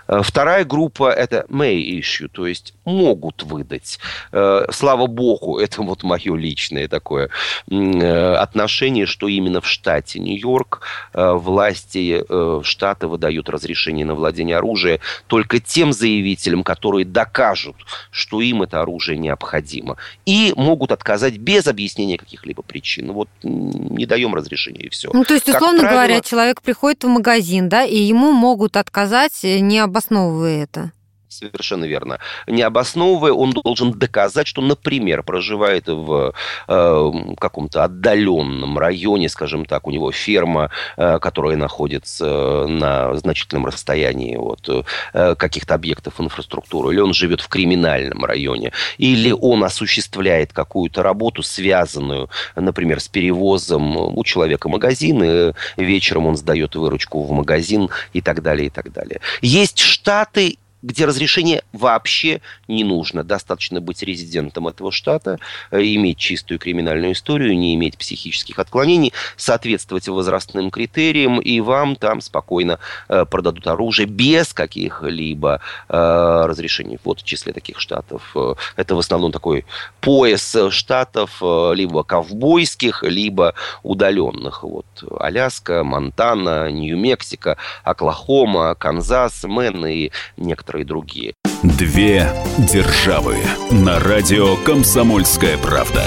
Вторая 0.07 0.65
группа– 0.65 1.11
это 1.11 1.45
may 1.49 1.75
issue, 1.99 2.27
то 2.27 2.47
есть 2.47 2.73
могут 2.85 3.43
выдать. 3.43 3.99
Слава 4.31 5.07
богу, 5.07 5.59
это 5.63 5.81
вот 5.81 6.03
мое 6.03 6.35
личное 6.35 6.87
такое 6.87 7.29
отношение, 7.67 9.05
что 9.05 9.27
именно 9.27 9.61
в 9.61 9.67
штате 9.67 10.19
Нью-Йорк 10.19 10.81
власти 11.13 12.23
штата 12.63 13.07
выдают 13.07 13.49
разрешение 13.49 14.05
на 14.05 14.15
владение 14.15 14.57
оружием 14.57 14.99
только 15.27 15.59
тем 15.59 15.93
заявителям, 15.93 16.62
которые 16.63 17.05
докажут, 17.05 17.75
что 18.11 18.41
им 18.41 18.63
это 18.63 18.81
оружие 18.81 19.17
необходимо. 19.17 19.97
И 20.25 20.53
могут 20.55 20.91
отказать 20.91 21.37
без 21.37 21.67
объяснения 21.67 22.17
каких-либо 22.17 22.63
причин. 22.63 23.11
Вот 23.11 23.29
не 23.43 24.05
даем 24.05 24.35
разрешения 24.35 24.83
и 24.83 24.89
все. 24.89 25.11
Ну, 25.13 25.23
то 25.23 25.33
есть, 25.33 25.47
условно 25.47 25.81
правило... 25.81 25.97
говоря, 25.97 26.21
человек 26.21 26.61
приходит 26.61 27.03
в 27.03 27.07
магазин, 27.07 27.69
да, 27.69 27.83
и 27.83 27.97
ему 27.97 28.31
могут 28.31 28.77
отказать, 28.77 29.43
не 29.43 29.79
обосновывая 29.79 30.63
это. 30.63 30.91
Совершенно 31.33 31.85
верно. 31.85 32.19
Не 32.45 32.61
обосновывая, 32.61 33.33
он 33.33 33.51
должен 33.51 33.91
доказать, 33.91 34.47
что, 34.47 34.61
например, 34.61 35.23
проживает 35.23 35.87
в 35.87 36.33
э, 36.67 37.11
каком-то 37.39 37.83
отдаленном 37.83 38.77
районе, 38.77 39.29
скажем 39.29 39.65
так, 39.65 39.87
у 39.87 39.91
него 39.91 40.11
ферма, 40.11 40.69
э, 40.95 41.17
которая 41.19 41.57
находится 41.57 42.67
на 42.67 43.15
значительном 43.15 43.65
расстоянии 43.65 44.35
от 44.35 44.69
э, 45.13 45.35
каких-то 45.35 45.73
объектов 45.73 46.21
инфраструктуры, 46.21 46.93
или 46.93 46.99
он 46.99 47.13
живет 47.15 47.41
в 47.41 47.47
криминальном 47.47 48.23
районе, 48.25 48.71
или 48.99 49.31
он 49.31 49.63
осуществляет 49.63 50.53
какую-то 50.53 51.01
работу, 51.01 51.41
связанную, 51.41 52.29
например, 52.55 52.99
с 52.99 53.07
перевозом 53.07 53.97
у 53.97 54.23
человека 54.23 54.69
магазин, 54.69 55.53
вечером 55.77 56.27
он 56.27 56.37
сдает 56.37 56.75
выручку 56.75 57.23
в 57.23 57.31
магазин 57.31 57.89
и 58.13 58.21
так 58.21 58.43
далее, 58.43 58.67
и 58.67 58.69
так 58.69 58.91
далее. 58.91 59.19
Есть 59.41 59.79
штаты 59.79 60.57
где 60.83 61.05
разрешение 61.05 61.63
вообще 61.71 62.41
не 62.67 62.83
нужно. 62.83 63.23
Достаточно 63.23 63.81
быть 63.81 64.03
резидентом 64.03 64.67
этого 64.67 64.91
штата, 64.91 65.39
э, 65.71 65.81
иметь 65.81 66.17
чистую 66.17 66.59
криминальную 66.59 67.13
историю, 67.13 67.57
не 67.57 67.73
иметь 67.73 67.97
психических 67.97 68.59
отклонений, 68.59 69.13
соответствовать 69.37 70.07
возрастным 70.07 70.69
критериям, 70.69 71.39
и 71.39 71.59
вам 71.61 71.95
там 71.95 72.21
спокойно 72.21 72.79
э, 73.07 73.25
продадут 73.25 73.65
оружие 73.67 74.05
без 74.05 74.53
каких-либо 74.53 75.61
э, 75.87 76.45
разрешений. 76.45 76.99
Вот 77.03 77.21
в 77.21 77.23
числе 77.23 77.53
таких 77.53 77.79
штатов. 77.79 78.35
Это 78.75 78.95
в 78.95 78.99
основном 78.99 79.31
такой 79.31 79.65
пояс 80.01 80.55
штатов, 80.69 81.41
либо 81.41 82.03
ковбойских, 82.03 83.03
либо 83.03 83.53
удаленных. 83.83 84.63
Вот 84.63 84.85
Аляска, 85.19 85.83
Монтана, 85.83 86.69
Нью-Мексико, 86.69 87.57
Оклахома, 87.83 88.75
Канзас, 88.75 89.43
Мэн 89.45 89.85
и 89.85 90.11
некоторые 90.37 90.72
некоторые 90.73 90.85
другие. 90.85 91.33
Две 91.63 92.27
державы 92.57 93.37
на 93.71 93.99
радио 93.99 94.55
«Комсомольская 94.65 95.57
правда». 95.57 96.03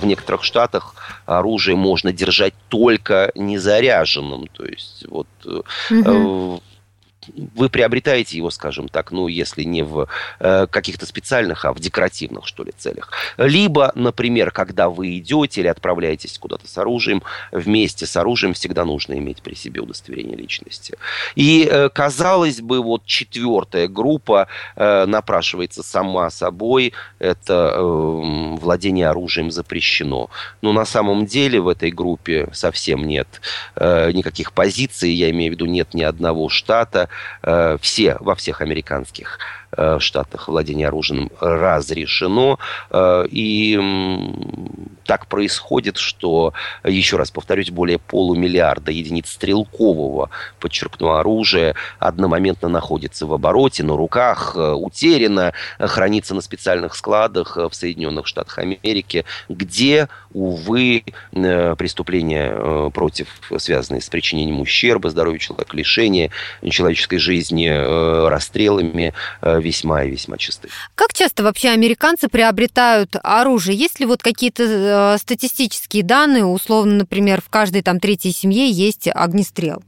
В 0.00 0.04
некоторых 0.04 0.42
штатах 0.42 0.94
оружие 1.26 1.76
можно 1.76 2.12
держать 2.12 2.54
только 2.68 3.30
незаряженным. 3.36 4.48
То 4.48 4.64
есть 4.64 5.06
вот 5.08 5.28
угу 5.46 6.62
вы 7.54 7.68
приобретаете 7.68 8.36
его, 8.36 8.50
скажем 8.50 8.88
так, 8.88 9.12
ну, 9.12 9.28
если 9.28 9.62
не 9.62 9.82
в 9.82 10.08
э, 10.40 10.66
каких-то 10.68 11.06
специальных, 11.06 11.64
а 11.64 11.72
в 11.72 11.80
декоративных, 11.80 12.46
что 12.46 12.64
ли, 12.64 12.72
целях. 12.76 13.12
Либо, 13.36 13.92
например, 13.94 14.50
когда 14.50 14.88
вы 14.88 15.18
идете 15.18 15.60
или 15.60 15.68
отправляетесь 15.68 16.38
куда-то 16.38 16.68
с 16.68 16.78
оружием, 16.78 17.22
вместе 17.52 18.06
с 18.06 18.16
оружием 18.16 18.54
всегда 18.54 18.84
нужно 18.84 19.14
иметь 19.14 19.42
при 19.42 19.54
себе 19.54 19.80
удостоверение 19.80 20.36
личности. 20.36 20.96
И, 21.34 21.68
э, 21.70 21.88
казалось 21.88 22.60
бы, 22.60 22.82
вот 22.82 23.04
четвертая 23.04 23.88
группа 23.88 24.48
э, 24.76 25.06
напрашивается 25.06 25.82
сама 25.82 26.30
собой, 26.30 26.92
это 27.18 27.72
э, 27.74 28.56
владение 28.60 29.08
оружием 29.08 29.50
запрещено. 29.50 30.30
Но 30.60 30.72
на 30.72 30.84
самом 30.84 31.26
деле 31.26 31.60
в 31.60 31.68
этой 31.68 31.90
группе 31.90 32.48
совсем 32.52 33.06
нет 33.06 33.40
никаких 33.76 34.52
позиций, 34.52 35.12
я 35.12 35.30
имею 35.30 35.52
в 35.52 35.54
виду, 35.54 35.66
нет 35.66 35.94
ни 35.94 36.02
одного 36.02 36.48
штата, 36.48 37.08
э, 37.42 37.76
все, 37.80 38.16
во 38.20 38.34
всех 38.34 38.60
американских 38.60 39.38
э, 39.76 39.98
штатах 40.00 40.48
владение 40.48 40.88
оружием 40.88 41.30
разрешено. 41.40 42.58
Э, 42.90 43.24
и 43.30 43.78
так 45.04 45.26
происходит, 45.26 45.96
что, 45.96 46.52
еще 46.84 47.16
раз 47.16 47.30
повторюсь, 47.30 47.70
более 47.70 47.98
полумиллиарда 47.98 48.92
единиц 48.92 49.30
стрелкового, 49.30 50.30
подчеркну, 50.60 51.12
оружия 51.12 51.74
одномоментно 51.98 52.68
находится 52.68 53.26
в 53.26 53.32
обороте, 53.32 53.82
на 53.82 53.96
руках, 53.96 54.56
утеряно, 54.56 55.52
хранится 55.78 56.34
на 56.34 56.40
специальных 56.40 56.94
складах 56.94 57.56
в 57.56 57.72
Соединенных 57.72 58.26
Штатах 58.26 58.58
Америки, 58.58 59.24
где, 59.48 60.08
увы, 60.32 61.04
преступления 61.32 62.90
против, 62.90 63.28
связанные 63.58 64.00
с 64.00 64.08
причинением 64.08 64.60
ущерба 64.60 65.10
здоровью 65.10 65.38
человека, 65.38 65.76
лишение 65.76 66.30
человеческой 66.70 67.18
жизни, 67.18 67.68
расстрелами, 68.28 69.12
весьма 69.62 70.04
и 70.04 70.10
весьма 70.10 70.36
чисты. 70.36 70.68
Как 70.94 71.12
часто 71.12 71.42
вообще 71.42 71.68
американцы 71.70 72.28
приобретают 72.28 73.16
оружие? 73.22 73.76
Есть 73.76 74.00
ли 74.00 74.06
вот 74.06 74.22
какие-то 74.22 74.62
э, 74.64 75.18
статистические 75.18 76.02
данные, 76.02 76.44
условно, 76.44 76.94
например, 76.94 77.40
в 77.40 77.48
каждой 77.48 77.82
там 77.82 78.00
третьей 78.00 78.32
семье 78.32 78.70
есть 78.70 79.08
огнестрел? 79.08 79.82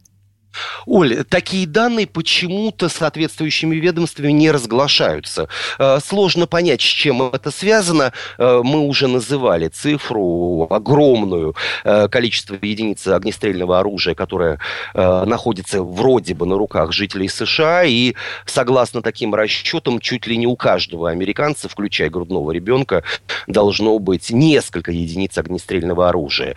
Оль, 0.87 1.25
такие 1.25 1.67
данные 1.67 2.07
почему-то 2.07 2.89
соответствующими 2.89 3.77
ведомствами 3.77 4.33
не 4.33 4.51
разглашаются. 4.51 5.49
Э, 5.79 5.99
сложно 6.05 6.47
понять, 6.47 6.81
с 6.81 6.85
чем 6.85 7.23
это 7.23 7.51
связано. 7.51 8.13
Э, 8.39 8.61
мы 8.63 8.81
уже 8.81 9.09
называли 9.09 9.69
цифру 9.69 10.67
огромную 10.71 11.55
э, 11.85 12.09
количество 12.09 12.57
единиц 12.61 13.07
огнестрельного 13.07 13.81
оружия, 13.81 14.15
которое 14.15 14.59
находится 14.95 15.83
вроде 15.83 16.35
бы 16.35 16.47
на 16.47 16.57
руках 16.57 16.93
жителей 16.93 17.29
США. 17.29 17.85
И 17.85 18.15
согласно 18.47 19.03
таким 19.03 19.35
расчетам, 19.35 20.01
чуть 20.01 20.27
ли 20.27 20.37
не 20.37 20.47
у 20.47 20.57
каждого 20.57 21.11
американца, 21.11 21.69
включая 21.69 22.11
грудного 22.11 22.53
ребенка, 22.53 23.03
должно 23.47 23.99
быть 23.99 24.31
несколько 24.31 24.93
единиц 24.93 25.37
огнестрельного 25.39 26.09
оружия. 26.09 26.57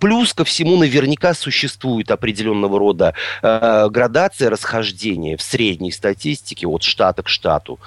Плюс 0.00 0.34
ко 0.34 0.44
всему 0.44 0.76
наверняка 0.76 1.34
существует 1.34 2.10
определенного 2.10 2.78
рода 2.78 3.14
э, 3.42 3.88
градация 3.88 4.50
расхождения 4.50 5.36
в 5.36 5.42
средней 5.42 5.92
статистике 5.92 6.66
от 6.66 6.82
штата 6.82 7.22
к 7.22 7.28
штату 7.28 7.78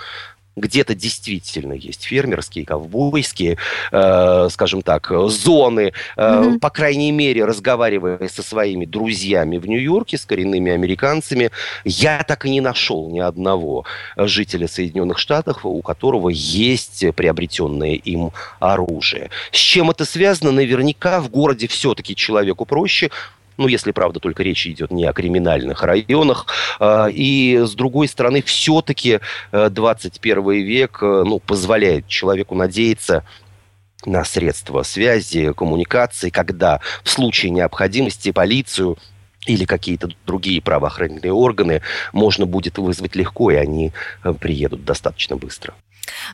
где-то 0.56 0.96
действительно 0.96 1.74
есть 1.74 2.04
фермерские, 2.04 2.66
ковбойские, 2.66 3.58
э, 3.92 4.48
скажем 4.50 4.82
так, 4.82 5.12
зоны. 5.28 5.94
Э, 6.16 6.22
mm-hmm. 6.22 6.60
По 6.60 6.70
крайней 6.70 7.12
мере, 7.12 7.46
разговаривая 7.46 8.28
со 8.30 8.42
своими 8.42 8.86
друзьями 8.86 9.58
в 9.58 9.68
Нью-Йорке, 9.68 10.18
с 10.18 10.26
коренными 10.26 10.72
американцами, 10.72 11.52
я 11.84 12.24
так 12.24 12.46
и 12.46 12.50
не 12.50 12.62
нашел 12.62 13.10
ни 13.10 13.20
одного 13.20 13.86
жителя 14.16 14.68
Соединенных 14.68 15.18
Штатов, 15.18 15.66
у 15.66 15.82
которого 15.82 16.30
есть 16.30 17.04
приобретенное 17.16 17.94
им 17.94 18.32
оружие. 18.60 19.30
С 19.52 19.58
чем 19.58 19.92
это 19.92 20.06
связано? 20.06 20.52
Наверняка 20.52 21.20
в 21.20 21.30
городе 21.30 21.68
все-таки 21.68 22.16
человеку 22.16 22.66
проще, 22.66 23.10
ну, 23.58 23.68
если, 23.68 23.92
правда, 23.92 24.20
только 24.20 24.44
речь 24.44 24.68
идет 24.68 24.92
не 24.92 25.06
о 25.06 25.14
криминальных 25.14 25.84
районах. 25.84 26.48
А, 26.80 27.08
и, 27.08 27.58
с 27.58 27.74
другой 27.74 28.08
стороны, 28.08 28.42
все-таки 28.42 29.20
21 29.52 30.50
э, 30.50 30.58
век 30.60 31.00
э, 31.02 31.24
ну, 31.26 31.40
позволяет 31.40 32.08
человеку 32.08 32.56
надеяться 32.56 33.24
на 34.06 34.24
средства 34.24 34.84
связи, 34.84 35.54
коммуникации, 35.54 36.30
когда 36.30 36.80
в 37.04 37.10
случае 37.10 37.52
необходимости 37.52 38.32
полицию 38.32 38.98
или 39.48 39.66
какие-то 39.66 40.10
другие 40.26 40.62
правоохранительные 40.62 41.34
органы 41.34 41.82
можно 42.14 42.46
будет 42.46 42.78
вызвать 42.78 43.16
легко, 43.16 43.52
и 43.52 43.56
они 43.56 43.94
э, 44.24 44.34
приедут 44.34 44.86
достаточно 44.86 45.38
быстро. 45.38 45.74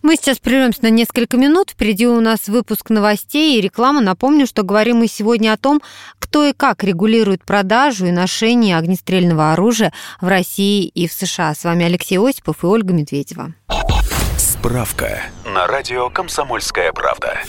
Мы 0.02 0.16
сейчас 0.16 0.40
прервемся 0.40 0.84
на 0.84 0.90
несколько 0.90 1.38
минут. 1.38 1.72
Впереди 1.72 2.08
у 2.08 2.20
нас 2.20 2.48
выпуск 2.48 2.90
новостей 2.90 3.58
и 3.58 3.62
реклама. 3.62 4.02
Напомню, 4.02 4.48
что 4.48 4.64
говорим 4.64 4.98
мы 4.98 5.08
сегодня 5.08 5.54
о 5.54 5.58
том, 5.58 5.82
кто 6.20 6.46
и 6.46 6.54
как 6.54 6.84
регулирует 6.84 7.44
продажу 7.44 8.06
и 8.06 8.12
ношение 8.12 8.78
огнестрельного 8.78 9.54
оружия 9.54 9.94
в 10.20 10.28
России 10.28 10.86
и 10.86 11.08
в 11.08 11.14
США. 11.14 11.54
С 11.54 11.64
вами 11.64 11.86
Алексей 11.86 12.18
Осипов 12.18 12.64
и 12.64 12.68
Ольга 12.68 12.94
Медведева. 12.94 13.54
Справка 14.38 15.22
на 15.46 15.68
радио 15.68 16.10
«Комсомольская 16.10 16.92
правда». 16.94 17.40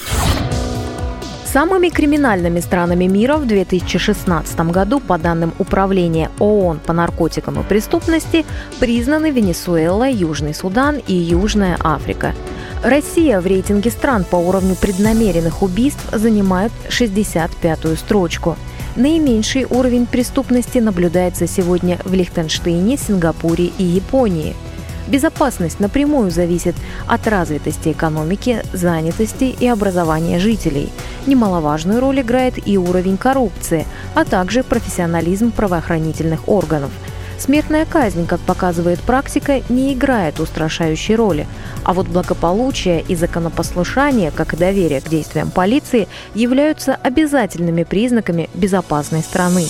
Самыми 1.53 1.91
криминальными 1.91 2.61
странами 2.61 3.05
мира 3.05 3.37
в 3.37 3.47
2016 3.47 4.59
году, 4.71 5.01
по 5.01 5.19
данным 5.19 5.53
Управления 5.59 6.31
ООН 6.39 6.81
по 6.87 6.95
наркотикам 6.95 7.61
и 7.61 7.63
преступности, 7.63 8.47
признаны 8.81 9.31
Венесуэла, 9.31 10.09
Южный 10.09 10.55
Судан 10.55 10.97
и 11.07 11.13
Южная 11.13 11.77
Африка. 11.85 12.35
Россия 12.83 13.39
в 13.39 13.47
рейтинге 13.47 13.91
стран 13.91 14.25
по 14.25 14.37
уровню 14.37 14.77
преднамеренных 14.77 15.63
убийств 15.63 16.03
занимает 16.11 16.73
65-ю 16.89 17.97
строчку. 17.97 18.57
Наименьший 18.97 19.67
уровень 19.69 20.07
преступности 20.07 20.79
наблюдается 20.79 21.47
сегодня 21.47 21.99
в 22.07 22.15
Лихтенштейне, 22.15 22.97
Сингапуре 22.97 23.67
и 23.77 23.85
Японии– 23.85 24.57
Безопасность 25.09 25.81
напрямую 25.81 26.31
зависит 26.31 26.75
от 27.07 27.27
развитости 27.27 27.91
экономики, 27.91 28.63
занятости 28.73 29.55
и 29.59 29.67
образования 29.67 30.39
жителей. 30.39 30.91
Немаловажную 31.27 32.01
роль 32.01 32.21
играет 32.21 32.55
и 32.67 32.79
уровень 32.79 33.17
коррупции, 33.17 33.87
а 34.15 34.25
также 34.25 34.63
профессионализм 34.63 35.51
правоохранительных 35.51 36.49
органов. 36.49 36.91
Смертная 37.39 37.85
казнь, 37.87 38.25
как 38.29 38.39
показывает 38.39 39.01
практика, 39.01 39.63
не 39.69 39.95
играет 39.95 40.39
устрашающей 40.39 41.17
роли, 41.17 41.49
а 41.83 41.93
вот 41.93 42.07
благополучие 42.07 43.03
и 43.03 43.17
законопослушание, 43.17 44.31
как 44.31 44.55
и 44.55 44.57
доверие 44.57 45.01
к 45.01 45.09
действиям 45.09 45.51
полиции, 45.51 46.07
являются 46.37 46.95
обязательными 46.95 47.83
признаками 47.83 48.49
безопасной 48.55 49.23
страны. 49.23 49.67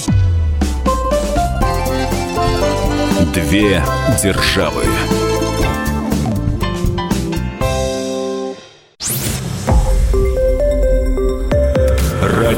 Две 3.33 3.83
державы. 4.23 4.85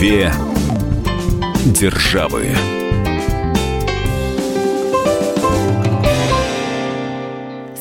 Две 0.00 0.32
державы. 1.66 2.69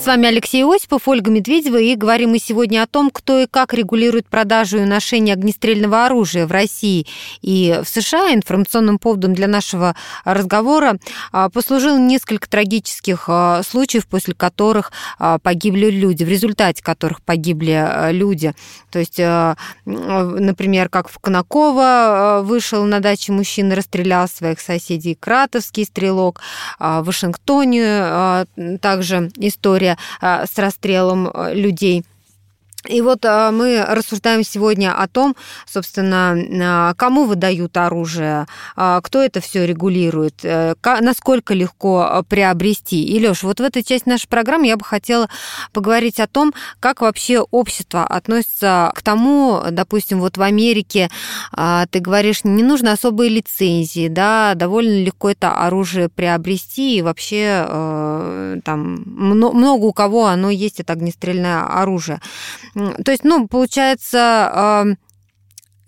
Вами 0.10 0.28
Алексей 0.28 0.66
Осипов, 0.66 1.08
Ольга 1.08 1.30
Медведева, 1.30 1.78
и 1.78 1.94
говорим 1.94 2.32
мы 2.32 2.40
сегодня 2.40 2.82
о 2.82 2.88
том, 2.88 3.12
кто 3.12 3.38
и 3.38 3.46
как 3.46 3.76
регулирует 3.76 4.26
продажу 4.26 4.80
и 4.80 4.86
ношение 4.86 5.34
огнестрельного 5.34 6.08
оружия 6.08 6.48
в 6.48 6.52
России 6.52 7.06
и 7.44 7.80
в 7.84 7.88
США. 7.88 8.34
Информационным 8.34 8.98
поводом 8.98 9.36
для 9.36 9.48
нашего 9.48 9.96
разговора 10.26 10.98
а, 11.32 11.50
послужил 11.50 12.00
несколько 12.00 12.50
трагических 12.50 13.26
а, 13.28 13.62
случаев, 13.62 14.08
после 14.08 14.34
которых 14.34 14.92
а, 15.20 15.38
погибли 15.38 15.92
люди, 15.92 16.24
в 16.24 16.28
результате 16.28 16.82
которых 16.82 17.22
погибли 17.22 18.12
люди. 18.12 18.56
То 18.90 18.98
есть, 18.98 19.20
например, 19.86 20.90
как 20.90 21.08
в 21.10 21.20
Конаково 21.20 22.42
вышел 22.44 22.84
на 22.86 23.00
даче 23.00 23.32
мужчина, 23.32 23.76
расстрелял 23.76 24.28
своих 24.28 24.60
соседей, 24.60 25.14
Кратовский 25.14 25.86
стрелок, 25.86 26.42
в 26.80 27.04
Вашингтоне 27.04 28.48
также 28.82 29.32
история 29.38 29.99
с 30.22 30.58
расстрелом 30.58 31.30
а, 31.34 31.54
людей. 31.54 32.04
И 32.88 33.02
вот 33.02 33.26
а, 33.26 33.52
мы 33.52 33.84
рассуждаем 33.86 34.44
сегодня 34.44 34.94
о 34.94 35.08
том, 35.08 35.36
собственно, 35.68 36.38
а, 36.62 36.94
кому 36.94 37.26
выдают 37.26 37.76
оружие, 37.76 38.48
а, 38.76 39.02
кто 39.02 39.22
это 39.22 39.42
все 39.42 39.66
регулирует, 39.66 40.44
э, 40.44 40.76
насколько 41.02 41.54
легко 41.54 42.24
приобрести. 42.30 43.04
И, 43.04 43.20
Лёш, 43.20 43.44
вот 43.44 43.60
в 43.60 43.64
этой 43.64 43.84
части 43.84 44.08
нашей 44.08 44.28
программы 44.28 44.68
я 44.68 44.78
бы 44.78 44.86
хотела 44.86 45.30
поговорить 45.74 46.20
о 46.20 46.28
том, 46.28 46.54
как 46.80 47.02
вообще 47.02 47.40
общество 47.40 48.06
относится 48.06 48.92
к 48.96 49.02
тому, 49.02 49.62
допустим, 49.72 50.20
вот 50.20 50.38
в 50.38 50.42
Америке 50.42 51.10
ты 51.92 52.00
говоришь, 52.00 52.44
не 52.44 52.64
нужно 52.64 52.94
особые 52.94 53.30
лицензии, 53.30 54.08
да, 54.08 54.54
довольно 54.56 55.04
легко 55.04 55.32
это 55.32 55.54
оружие 55.54 56.10
приобрести, 56.10 56.98
и 56.98 57.02
вообще 57.02 57.66
э, 57.68 58.60
там 58.64 59.04
много 59.06 59.86
у 59.86 59.94
кого 59.94 60.28
оно 60.28 60.50
есть, 60.50 60.80
это 60.80 60.94
огнестрельное 60.94 61.64
оружие. 61.64 62.22
То 63.04 63.12
есть, 63.12 63.24
ну, 63.24 63.48
получается, 63.48 64.98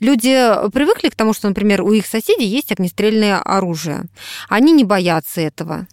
Люди 0.02 0.50
привыкли 0.72 1.10
к 1.10 1.16
тому, 1.16 1.32
что, 1.32 1.48
например, 1.48 1.84
у 1.84 1.92
их 1.92 2.08
соседей 2.08 2.48
есть 2.48 2.72
огнестрельное 2.72 3.38
оружие. 3.38 4.06
Они 4.50 4.72
не 4.72 4.84
боятся 4.84 5.42
этого. 5.42 5.86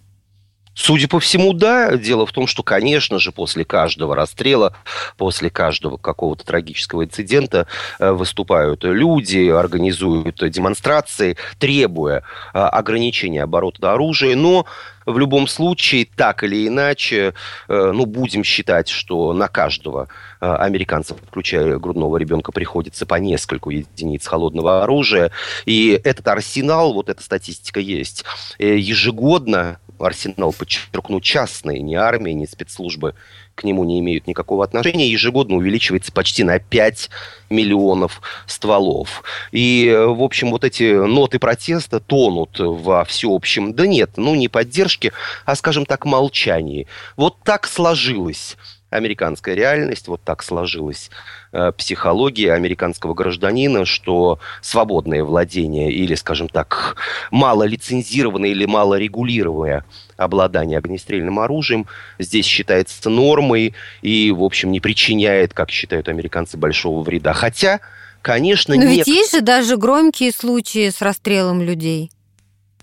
Судя 0.79 1.09
по 1.09 1.19
всему, 1.19 1.53
да. 1.53 1.97
Дело 1.97 2.25
в 2.25 2.31
том, 2.31 2.47
что, 2.47 2.63
конечно 2.63 3.19
же, 3.19 3.33
после 3.33 3.65
каждого 3.65 4.15
расстрела, 4.15 4.77
после 5.17 5.51
каждого 5.51 5.97
какого-то 5.97 6.47
трагического 6.47 7.05
инцидента 7.05 7.67
э, 7.99 8.13
выступают 8.13 8.85
люди, 8.85 9.49
организуют 9.49 10.37
демонстрации, 10.49 11.37
требуя 11.59 12.23
э, 12.55 12.59
ограничения 12.61 13.43
оборота 13.43 13.93
оружия. 13.93 14.37
Но 14.37 14.67
в 15.05 15.19
любом 15.19 15.49
случае, 15.49 16.07
так 16.17 16.45
или 16.45 16.69
иначе, 16.69 17.35
э, 17.67 17.91
ну, 17.93 18.07
будем 18.07 18.45
считать, 18.45 18.89
что 18.89 19.33
на 19.33 19.49
каждого 19.49 20.09
э, 20.41 20.47
американца, 20.47 21.15
включая 21.15 21.79
грудного 21.79 22.17
ребенка, 22.17 22.53
приходится 22.53 23.07
по 23.07 23.17
нескольку 23.17 23.71
единиц 23.71 24.27
холодного 24.27 24.83
оружия. 24.83 25.31
И 25.67 26.01
этот 26.05 26.27
арсенал, 26.29 26.93
вот 26.93 27.09
эта 27.09 27.23
статистика 27.23 27.81
есть, 27.81 28.25
э, 28.59 28.77
ежегодно 28.77 29.79
арсенал, 29.99 30.53
подчеркну, 30.53 31.21
частный, 31.21 31.81
не 31.81 31.97
армия, 31.97 32.35
не 32.35 32.47
спецслужбы 32.47 33.15
к 33.59 33.65
нему 33.65 33.83
не 33.83 33.99
имеют 33.99 34.29
никакого 34.29 34.65
отношения, 34.65 35.11
ежегодно 35.11 35.57
увеличивается 35.57 36.13
почти 36.13 36.45
на 36.45 36.61
5 36.61 37.11
миллионов 37.51 38.23
стволов. 38.47 39.25
И, 39.51 39.93
в 39.93 40.23
общем, 40.23 40.53
вот 40.53 40.63
эти 40.63 40.93
ноты 40.93 41.41
протеста 41.41 41.99
тонут 41.99 42.61
во 42.61 43.05
всеобщем, 43.05 43.75
да 43.75 43.89
нет, 43.89 44.13
ну 44.17 44.37
не 44.37 44.47
поддержке, 44.47 45.13
а, 45.45 45.57
скажем 45.57 45.87
так, 45.87 46.05
молчании. 46.05 46.87
Вот 47.17 47.37
так 47.43 47.67
сложилось 47.67 48.57
американская 48.91 49.55
реальность, 49.55 50.09
вот 50.09 50.23
так 50.23 50.43
сложилась 50.43 51.11
э, 51.53 51.73
психология 51.77 52.53
американского 52.53 53.15
гражданина, 53.15 53.85
что 53.85 54.39
свободное 54.63 55.23
владение 55.25 55.93
или, 55.93 56.15
скажем 56.15 56.49
так, 56.49 56.97
мало 57.31 57.65
лицензированное 57.65 58.51
или 58.51 58.65
мало 58.65 58.99
регулируемое 58.99 59.85
обладание 60.17 60.79
огнестрельным 60.79 61.39
оружием 61.39 61.87
здесь 62.19 62.47
считается 62.47 63.11
нормой 63.11 63.75
и, 64.03 64.33
в 64.33 64.43
общем, 64.43 64.73
не 64.73 64.81
причиняет, 64.81 65.53
как 65.55 65.71
считают 65.71 66.09
американцы, 66.09 66.57
большого 66.57 67.03
вреда. 67.03 67.33
Хотя, 67.35 67.81
конечно, 68.23 68.75
Но 68.75 68.83
нет... 68.83 68.91
ведь 68.91 69.07
есть 69.07 69.33
же 69.33 69.41
даже 69.43 69.77
громкие 69.77 70.33
случаи 70.33 70.91
с 70.91 71.03
расстрелом 71.03 71.63
людей. 71.63 72.11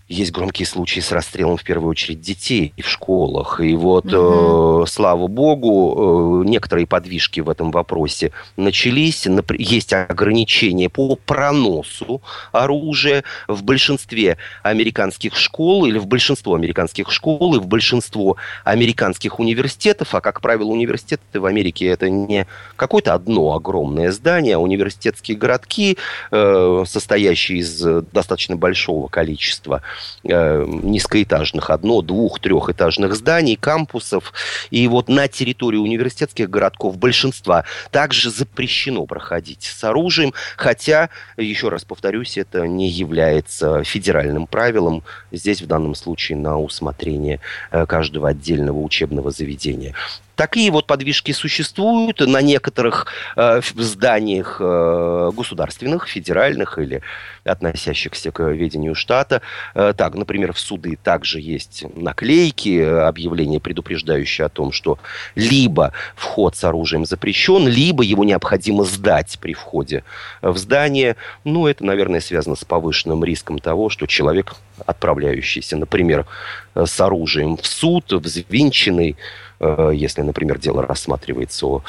Есть 0.08 0.30
громкие 0.30 0.66
случаи 0.66 1.00
с 1.00 1.10
расстрелом, 1.10 1.56
в 1.56 1.64
первую 1.64 1.90
очередь, 1.90 2.20
детей 2.20 2.72
в 2.80 2.88
школах. 2.88 3.60
И 3.60 3.74
вот, 3.74 4.06
угу. 4.06 4.84
э, 4.84 4.86
слава 4.86 5.26
богу, 5.26 6.44
э, 6.44 6.48
некоторые 6.48 6.86
подвижки 6.86 7.40
в 7.40 7.50
этом 7.50 7.72
вопросе 7.72 8.30
начались. 8.56 9.26
Есть 9.58 9.92
ограничения 9.92 10.88
по 10.88 11.16
проносу 11.16 12.22
оружия 12.52 13.24
в 13.48 13.64
большинстве 13.64 14.36
американских 14.62 15.34
школ 15.34 15.86
или 15.86 15.98
в 15.98 16.06
большинство 16.06 16.54
американских 16.54 17.10
школ 17.10 17.56
и 17.56 17.58
в 17.58 17.66
большинство 17.66 18.36
американских 18.62 19.40
университетов. 19.40 20.14
А, 20.14 20.20
как 20.20 20.40
правило, 20.40 20.68
университеты 20.68 21.40
в 21.40 21.46
Америке 21.46 21.86
это 21.86 22.08
не 22.08 22.46
какое-то 22.76 23.12
одно 23.12 23.54
огромное 23.54 24.12
здание, 24.12 24.54
а 24.54 24.60
университетские 24.60 25.36
городки, 25.36 25.98
э, 26.30 26.84
состоящие 26.86 27.58
из 27.58 27.80
достаточно 28.12 28.54
большого 28.54 29.08
количества 29.08 29.82
э, 30.24 30.64
низкоэтажных, 30.66 31.70
одно, 31.70 32.02
двух, 32.02 32.40
трехэтажных 32.40 33.14
зданий, 33.14 33.56
кампусов. 33.56 34.32
И 34.70 34.86
вот 34.88 35.08
на 35.08 35.28
территории 35.28 35.78
университетских 35.78 36.50
городков 36.50 36.98
большинства 36.98 37.64
также 37.90 38.30
запрещено 38.30 39.06
проходить 39.06 39.62
с 39.62 39.84
оружием, 39.84 40.32
хотя, 40.56 41.10
еще 41.36 41.68
раз 41.68 41.84
повторюсь, 41.84 42.38
это 42.38 42.66
не 42.66 42.88
является 42.88 43.84
федеральным 43.84 44.46
правилом. 44.46 45.02
Здесь 45.32 45.62
в 45.62 45.66
данном 45.66 45.94
случае 45.94 46.38
на 46.38 46.58
усмотрение 46.58 47.40
э, 47.70 47.86
каждого 47.86 48.28
отдельного 48.28 48.78
учебного 48.80 49.30
заведения. 49.30 49.94
Такие 50.36 50.70
вот 50.70 50.86
подвижки 50.86 51.32
существуют 51.32 52.20
на 52.20 52.42
некоторых 52.42 53.06
э, 53.36 53.62
зданиях 53.74 54.58
э, 54.60 55.30
государственных, 55.34 56.06
федеральных 56.08 56.78
или 56.78 57.00
относящихся 57.44 58.30
к 58.32 58.42
ведению 58.42 58.94
штата. 58.94 59.40
Э, 59.74 59.94
так, 59.96 60.14
например, 60.14 60.52
в 60.52 60.58
суды 60.58 60.98
также 61.02 61.40
есть 61.40 61.84
наклейки, 61.96 62.82
объявления, 62.82 63.60
предупреждающие 63.60 64.44
о 64.44 64.50
том, 64.50 64.72
что 64.72 64.98
либо 65.34 65.92
вход 66.14 66.54
с 66.54 66.64
оружием 66.64 67.06
запрещен, 67.06 67.66
либо 67.66 68.02
его 68.02 68.22
необходимо 68.22 68.84
сдать 68.84 69.38
при 69.40 69.54
входе 69.54 70.04
в 70.42 70.58
здание. 70.58 71.16
Ну, 71.44 71.66
это, 71.66 71.82
наверное, 71.82 72.20
связано 72.20 72.56
с 72.56 72.64
повышенным 72.64 73.24
риском 73.24 73.58
того, 73.58 73.88
что 73.88 74.06
человек, 74.06 74.54
отправляющийся, 74.84 75.78
например, 75.78 76.26
с 76.74 77.00
оружием 77.00 77.56
в 77.56 77.66
суд, 77.66 78.12
взвинченный, 78.12 79.16
Э, 79.16 79.45
если, 79.60 80.22
например, 80.22 80.58
дело 80.58 80.82
рассматривается 80.82 81.66
о 81.66 81.82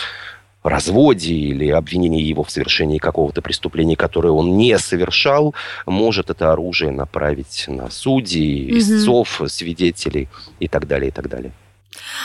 разводе 0.63 1.33
или 1.33 1.69
обвинении 1.69 2.23
его 2.23 2.43
в 2.43 2.51
совершении 2.51 2.97
какого-то 2.97 3.41
преступления, 3.41 3.95
которое 3.95 4.31
он 4.31 4.57
не 4.57 4.77
совершал, 4.77 5.53
может 5.85 6.29
это 6.29 6.51
оружие 6.51 6.91
направить 6.91 7.65
на 7.67 7.89
судей, 7.89 8.77
истцов, 8.77 9.41
свидетелей 9.47 10.27
и 10.59 10.67
так 10.67 10.87
далее, 10.87 11.09
и 11.09 11.11
так 11.11 11.29
далее. 11.29 11.53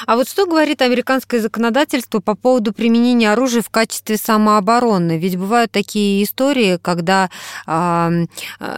А 0.06 0.16
вот 0.16 0.28
что 0.28 0.46
говорит 0.46 0.82
американское 0.82 1.40
законодательство 1.40 2.20
по 2.20 2.34
поводу 2.34 2.72
применения 2.72 3.32
оружия 3.32 3.62
в 3.62 3.70
качестве 3.70 4.16
самообороны? 4.16 5.18
Ведь 5.18 5.36
бывают 5.36 5.70
такие 5.70 6.24
истории, 6.24 6.78
когда, 6.80 7.30
э, 7.66 8.26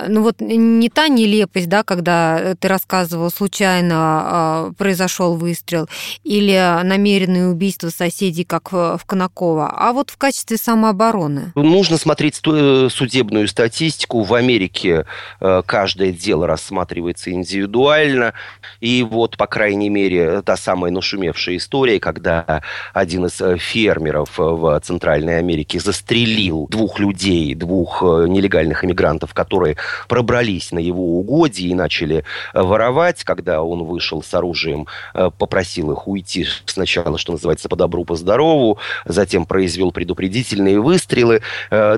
ну 0.09 0.23
вот 0.23 0.41
не 0.41 0.89
та 0.89 1.09
нелепость, 1.09 1.69
да, 1.69 1.83
когда 1.83 2.55
ты 2.59 2.69
рассказывал, 2.69 3.31
случайно 3.31 4.71
э, 4.71 4.73
произошел 4.77 5.37
выстрел, 5.37 5.89
или 6.23 6.83
намеренное 6.83 7.49
убийство 7.49 7.91
соседей, 7.91 8.45
как 8.45 8.73
в, 8.73 9.01
Конаково, 9.07 9.71
а 9.71 9.93
вот 9.93 10.11
в 10.11 10.17
качестве 10.17 10.57
самообороны. 10.57 11.53
Нужно 11.55 11.99
смотреть 11.99 12.41
э, 12.47 12.89
судебную 12.91 13.49
статистику. 13.49 14.23
В 14.23 14.35
Америке 14.35 15.07
э, 15.41 15.63
каждое 15.67 16.13
дело 16.13 16.47
рассматривается 16.47 17.31
индивидуально, 17.31 18.35
и 18.81 19.03
вот, 19.03 19.37
по 19.37 19.47
крайней 19.47 19.89
мере, 19.89 20.43
та 20.43 20.57
самая 20.57 20.84
самая 20.85 20.93
нашумевшая 20.93 21.57
история, 21.57 21.99
когда 21.99 22.63
один 22.93 23.25
из 23.25 23.41
э, 23.41 23.57
фермеров 23.57 24.39
э, 24.39 24.43
в 24.43 24.81
Центральной 24.81 25.39
Америке 25.39 25.81
застрелил 25.81 26.67
двух 26.69 26.99
людей, 26.99 27.55
двух 27.55 28.03
э, 28.03 28.27
нелегальных 28.29 28.85
иммигрантов, 28.85 29.33
которые 29.33 29.77
пробрались 30.09 30.73
на 30.73 30.79
его 30.79 31.19
угодье 31.19 31.71
и 31.71 31.75
начали 31.75 32.25
воровать. 32.53 33.25
Когда 33.25 33.63
он 33.63 33.85
вышел 33.85 34.23
с 34.23 34.35
оружием, 34.35 34.87
попросил 35.39 35.93
их 35.93 36.07
уйти 36.07 36.47
сначала, 36.67 37.17
что 37.17 37.33
называется, 37.33 37.69
по 37.69 37.77
добру, 37.77 38.05
по 38.05 38.17
здорову, 38.17 38.79
затем 39.07 39.47
произвел 39.47 39.91
предупредительные 39.91 40.81
выстрелы. 40.81 41.41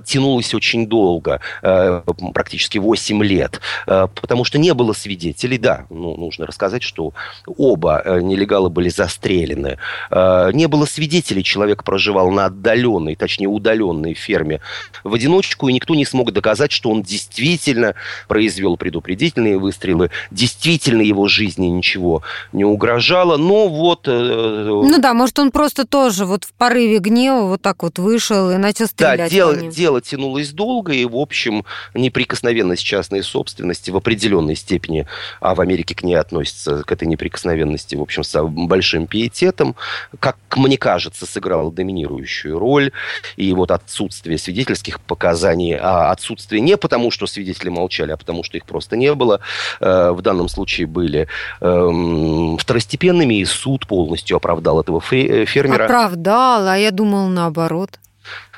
Тянулось 0.05 0.55
очень 0.55 0.87
долго, 0.87 1.41
практически 1.61 2.79
8 2.79 3.25
лет, 3.25 3.61
потому 3.87 4.45
что 4.45 4.59
не 4.59 4.75
было 4.75 4.93
свидетелей. 4.93 5.59
Да, 5.59 5.87
ну, 5.91 6.17
нужно 6.17 6.47
рассказать, 6.47 6.83
что 6.83 7.13
оба 7.47 8.03
нелегалы 8.21 8.71
были 8.77 8.91
застрелены. 8.91 9.79
Э, 10.11 10.51
не 10.53 10.67
было 10.69 10.85
свидетелей, 10.85 11.43
человек 11.43 11.83
проживал 11.83 12.31
на 12.31 12.45
отдаленной, 12.45 13.17
точнее 13.17 13.49
удаленной 13.49 14.13
ферме 14.13 14.61
в 15.03 15.15
одиночку, 15.15 15.69
и 15.69 15.73
никто 15.73 15.95
не 15.95 16.05
смог 16.05 16.31
доказать, 16.33 16.73
что 16.73 16.91
он 16.91 17.03
действительно 17.03 17.95
произвел 18.29 18.77
предупредительные 18.77 19.57
выстрелы, 19.59 20.11
действительно 20.31 21.01
его 21.01 21.27
жизни 21.27 21.69
ничего 21.69 22.23
не 22.53 22.67
угрожало, 22.67 23.39
но 23.39 23.69
вот... 23.69 24.09
Э, 24.09 24.69
ну 24.69 24.99
да, 24.99 25.15
может, 25.15 25.39
он 25.39 25.51
просто 25.51 25.87
тоже 25.87 26.27
вот 26.27 26.45
в 26.45 26.53
порыве 26.53 26.99
гнева 26.99 27.47
вот 27.47 27.63
так 27.63 27.83
вот 27.83 27.99
вышел 27.99 28.51
и 28.51 28.59
начал 28.59 28.89
стрелять. 28.89 29.19
Да, 29.19 29.29
дело, 29.31 29.57
дело 29.57 30.03
тянулось 30.03 30.51
долго, 30.51 30.93
и, 30.93 31.07
в 31.07 31.17
общем, 31.17 31.65
неприкосновенность 31.95 32.85
частной 32.85 33.23
собственности 33.23 33.91
в 33.91 33.97
определенной 33.97 34.55
степени, 34.55 35.07
а 35.41 35.55
в 35.55 35.63
Америке 35.63 35.95
к 35.95 36.03
ней 36.03 36.17
относится, 36.17 36.83
к 36.83 36.93
этой 36.93 37.09
неприкосновенности, 37.09 37.95
в 37.95 38.03
общем, 38.03 38.23
большим 38.57 39.07
пиететом, 39.07 39.77
как 40.19 40.37
мне 40.57 40.79
кажется, 40.79 41.27
сыграла 41.27 41.71
доминирующую 41.71 42.59
роль. 42.59 42.93
И 43.37 43.53
вот 43.53 43.71
отсутствие 43.71 44.39
свидетельских 44.39 45.01
показаний, 45.01 45.77
а 45.77 46.11
отсутствие 46.11 46.61
не 46.61 46.77
потому, 46.77 47.11
что 47.11 47.27
свидетели 47.27 47.69
молчали, 47.69 48.13
а 48.13 48.17
потому, 48.17 48.43
что 48.43 48.57
их 48.57 48.65
просто 48.65 48.97
не 48.97 49.15
было, 49.15 49.41
э, 49.81 50.11
в 50.11 50.23
данном 50.23 50.49
случае 50.49 50.87
были 50.87 51.29
эм, 51.61 52.57
второстепенными, 52.59 53.35
и 53.35 53.45
суд 53.45 53.87
полностью 53.87 54.37
оправдал 54.37 54.81
этого 54.81 55.01
фермера. 55.01 55.85
Оправдал, 55.85 56.67
а 56.67 56.77
я 56.77 56.91
думал 56.91 57.29
наоборот. 57.29 57.99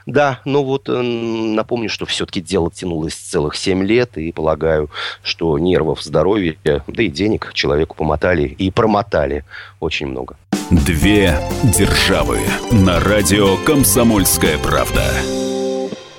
Да, 0.08 0.40
но 0.46 0.64
вот 0.64 0.88
э, 0.88 1.02
напомню, 1.02 1.90
что 1.90 2.06
все-таки 2.06 2.40
дело 2.40 2.70
тянулось 2.70 3.12
целых 3.12 3.54
7 3.54 3.84
лет, 3.84 4.16
и 4.16 4.32
полагаю, 4.32 4.88
что 5.22 5.58
нервов, 5.58 6.02
здоровья, 6.02 6.56
да 6.64 7.02
и 7.02 7.08
денег 7.08 7.50
человеку 7.52 7.94
помотали 7.94 8.44
и 8.44 8.70
промотали 8.70 9.44
очень 9.80 10.06
много. 10.06 10.38
Две 10.70 11.38
державы 11.62 12.38
на 12.70 13.00
радио 13.00 13.58
«Комсомольская 13.66 14.56
правда». 14.56 15.04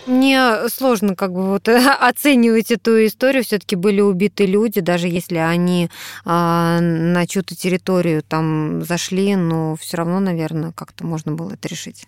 Мне 0.05 0.69
сложно 0.69 1.15
как 1.15 1.33
бы 1.33 1.47
вот 1.47 1.67
оценивать 1.99 2.69
эту 2.69 3.03
историю. 3.07 3.43
Все-таки 3.43 3.75
были 3.75 4.01
убиты 4.01 4.45
люди, 4.45 4.81
даже 4.81 5.07
если 5.07 5.37
они 5.37 5.89
а, 6.25 6.79
на 6.79 7.25
чью-то 7.25 7.55
территорию 7.55 8.21
там 8.21 8.83
зашли, 8.83 9.35
но 9.35 9.75
все 9.77 9.97
равно, 9.97 10.19
наверное, 10.19 10.73
как-то 10.73 11.07
можно 11.07 11.31
было 11.31 11.53
это 11.53 11.67
решить. 11.67 12.05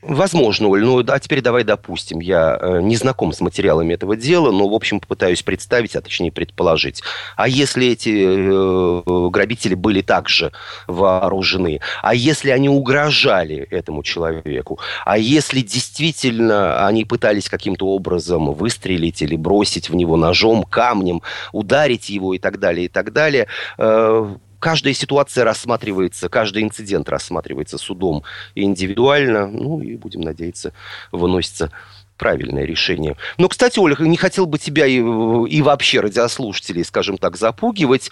Возможно, 0.00 0.68
Оль. 0.68 0.84
Ну, 0.84 1.04
а 1.06 1.18
теперь 1.18 1.42
давай 1.42 1.64
допустим, 1.64 2.20
я 2.20 2.56
э, 2.60 2.80
не 2.80 2.94
знаком 2.94 3.32
с 3.32 3.40
материалами 3.40 3.94
этого 3.94 4.14
дела, 4.14 4.52
но, 4.52 4.68
в 4.68 4.74
общем, 4.74 5.00
попытаюсь 5.00 5.42
представить, 5.42 5.96
а 5.96 6.00
точнее 6.00 6.30
предположить. 6.30 7.02
А 7.34 7.48
если 7.48 7.88
эти 7.88 8.10
э, 8.10 9.28
грабители 9.30 9.74
были 9.74 10.02
также 10.02 10.52
вооружены? 10.86 11.80
А 12.00 12.14
если 12.14 12.50
они 12.50 12.68
угрожали 12.68 13.56
этому 13.70 14.04
человеку? 14.04 14.78
А 15.04 15.18
если 15.18 15.62
действительно 15.62 16.86
они 16.86 17.04
пытались 17.04 17.48
каким-то 17.48 17.88
образом 17.88 18.52
выстрелить 18.52 19.20
или 19.22 19.34
бросить 19.34 19.90
в 19.90 19.96
него 19.96 20.16
ножом, 20.16 20.62
камнем, 20.62 21.22
ударить 21.52 22.08
его 22.08 22.34
и 22.34 22.38
так 22.38 22.60
далее, 22.60 22.86
и 22.86 22.88
так 22.88 23.12
далее, 23.12 23.48
э, 23.78 24.36
каждая 24.58 24.94
ситуация 24.94 25.44
рассматривается, 25.44 26.28
каждый 26.28 26.62
инцидент 26.62 27.08
рассматривается 27.08 27.78
судом 27.78 28.24
индивидуально. 28.54 29.46
Ну 29.46 29.80
и, 29.80 29.96
будем 29.96 30.20
надеяться, 30.20 30.72
выносится 31.12 31.70
правильное 32.16 32.64
решение. 32.64 33.16
Но, 33.38 33.48
кстати, 33.48 33.78
Оля, 33.78 33.96
не 33.98 34.16
хотел 34.16 34.46
бы 34.46 34.58
тебя 34.58 34.86
и, 34.86 34.96
и 34.96 35.62
вообще 35.62 36.00
радиослушателей, 36.00 36.84
скажем 36.84 37.16
так, 37.16 37.36
запугивать. 37.36 38.10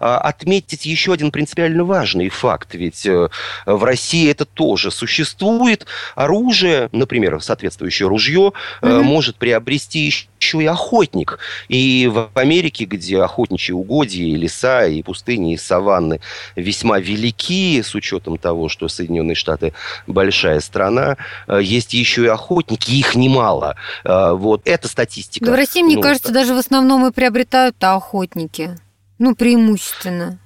А, 0.00 0.18
отметить 0.18 0.86
еще 0.86 1.12
один 1.12 1.30
принципиально 1.30 1.84
важный 1.84 2.28
факт. 2.28 2.74
Ведь 2.74 3.06
э, 3.06 3.28
в 3.66 3.84
России 3.84 4.30
это 4.30 4.44
тоже 4.44 4.90
существует. 4.90 5.86
Оружие, 6.14 6.88
например, 6.92 7.40
соответствующее 7.40 8.08
ружье, 8.08 8.52
mm-hmm. 8.82 9.02
может 9.02 9.36
приобрести 9.36 10.06
еще 10.06 10.62
и 10.62 10.66
охотник. 10.66 11.38
И 11.68 12.08
в 12.12 12.30
Америке, 12.34 12.84
где 12.84 13.22
охотничьи 13.22 13.74
угодья, 13.74 14.24
и 14.24 14.34
леса, 14.34 14.86
и 14.86 15.02
пустыни, 15.02 15.54
и 15.54 15.56
саванны 15.56 16.20
весьма 16.56 16.98
велики, 16.98 17.82
с 17.82 17.94
учетом 17.94 18.38
того, 18.38 18.68
что 18.68 18.88
Соединенные 18.88 19.34
Штаты 19.34 19.72
большая 20.06 20.60
страна, 20.60 21.16
э, 21.46 21.60
есть 21.62 21.94
еще 21.94 22.24
и 22.24 22.28
охотники, 22.28 22.90
их 22.90 23.14
немало. 23.14 23.76
Вот 24.04 24.62
эта 24.64 24.88
статистика. 24.88 25.46
Да 25.46 25.52
в 25.52 25.54
России, 25.54 25.82
мне 25.82 25.96
ну, 25.96 26.02
кажется, 26.02 26.32
даже 26.32 26.54
в 26.54 26.58
основном 26.58 27.06
и 27.06 27.12
приобретают 27.12 27.76
охотники. 27.82 28.76
Ну, 29.24 29.34
преимущественно. 29.34 30.38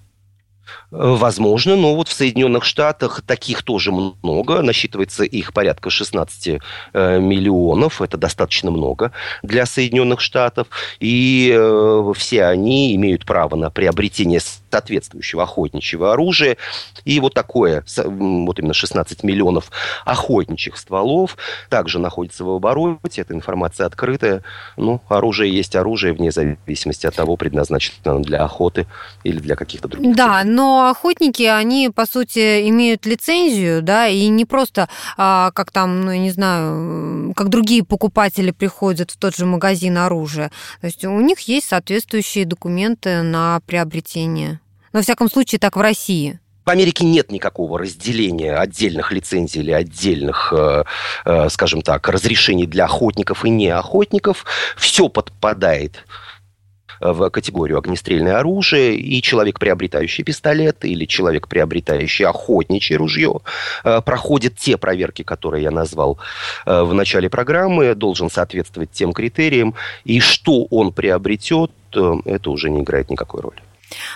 Возможно, 0.90 1.76
но 1.76 1.94
вот 1.94 2.09
в 2.09 2.12
Соединенных 2.12 2.64
Штатах 2.64 3.22
таких 3.26 3.62
тоже 3.62 3.92
много. 3.92 4.62
Насчитывается 4.62 5.24
их 5.24 5.52
порядка 5.52 5.90
16 5.90 6.61
э, 6.92 7.20
миллионов. 7.20 8.00
Это 8.00 8.16
достаточно 8.16 8.70
много 8.70 9.12
для 9.42 9.66
Соединенных 9.66 10.20
Штатов. 10.20 10.68
И 10.98 11.54
э, 11.54 12.12
все 12.16 12.44
они 12.46 12.94
имеют 12.94 13.26
право 13.26 13.57
на 13.57 13.70
приобретение 13.70 14.40
соответствующего 14.70 15.42
охотничьего 15.42 16.12
оружия. 16.12 16.57
И 17.04 17.20
вот 17.20 17.35
такое, 17.35 17.85
вот 17.96 18.59
именно 18.59 18.74
16 18.74 19.22
миллионов 19.22 19.70
охотничьих 20.04 20.76
стволов 20.76 21.37
также 21.68 21.98
находится 21.98 22.44
в 22.44 22.50
обороте. 22.50 23.22
Эта 23.22 23.35
информация 23.35 23.87
открытая. 23.87 24.42
Ну, 24.76 25.00
оружие 25.09 25.52
есть 25.54 25.76
оружие, 25.76 26.12
вне 26.12 26.31
зависимости 26.31 27.07
от 27.07 27.14
того, 27.14 27.37
предназначено 27.37 27.96
оно 28.04 28.20
для 28.20 28.44
охоты 28.44 28.87
или 29.24 29.38
для 29.38 29.57
каких-то 29.57 29.88
других. 29.88 30.16
Да, 30.16 30.44
но 30.58 30.90
охотники, 30.90 31.44
они, 31.44 31.88
по 31.88 32.04
сути, 32.04 32.68
имеют 32.68 33.06
лицензию, 33.06 33.80
да, 33.80 34.08
и 34.08 34.26
не 34.26 34.44
просто, 34.44 34.88
а, 35.16 35.52
как 35.52 35.70
там, 35.70 36.00
ну, 36.00 36.10
я 36.10 36.18
не 36.18 36.32
знаю, 36.32 37.32
как 37.36 37.48
другие 37.48 37.84
покупатели 37.84 38.50
приходят 38.50 39.12
в 39.12 39.18
тот 39.18 39.36
же 39.36 39.46
магазин 39.46 39.96
оружия. 39.96 40.50
То 40.80 40.88
есть 40.88 41.04
у 41.04 41.20
них 41.20 41.38
есть 41.42 41.68
соответствующие 41.68 42.44
документы 42.44 43.22
на 43.22 43.60
приобретение. 43.66 44.58
Но, 44.92 44.98
во 44.98 45.02
всяком 45.04 45.30
случае, 45.30 45.60
так 45.60 45.76
в 45.76 45.80
России. 45.80 46.40
В 46.66 46.70
Америке 46.70 47.04
нет 47.04 47.30
никакого 47.30 47.78
разделения 47.78 48.56
отдельных 48.56 49.12
лицензий 49.12 49.60
или 49.60 49.70
отдельных, 49.70 50.52
э, 50.52 50.82
э, 51.24 51.48
скажем 51.50 51.82
так, 51.82 52.08
разрешений 52.08 52.66
для 52.66 52.86
охотников 52.86 53.44
и 53.44 53.50
неохотников. 53.50 54.44
Все 54.76 55.08
подпадает 55.08 56.04
в 57.00 57.30
категорию 57.30 57.78
огнестрельное 57.78 58.38
оружие, 58.38 58.96
и 58.96 59.22
человек, 59.22 59.58
приобретающий 59.58 60.24
пистолет, 60.24 60.84
или 60.84 61.04
человек, 61.04 61.48
приобретающий 61.48 62.24
охотничье 62.24 62.96
ружье, 62.96 63.40
э, 63.84 64.00
проходит 64.02 64.56
те 64.56 64.76
проверки, 64.76 65.22
которые 65.22 65.62
я 65.62 65.70
назвал 65.70 66.18
э, 66.66 66.82
в 66.82 66.94
начале 66.94 67.28
программы, 67.28 67.94
должен 67.94 68.30
соответствовать 68.30 68.90
тем 68.92 69.12
критериям, 69.12 69.74
и 70.04 70.20
что 70.20 70.64
он 70.70 70.92
приобретет, 70.92 71.70
э, 71.94 72.14
это 72.24 72.50
уже 72.50 72.70
не 72.70 72.80
играет 72.80 73.11
никакой 73.11 73.40
роли. 73.40 73.67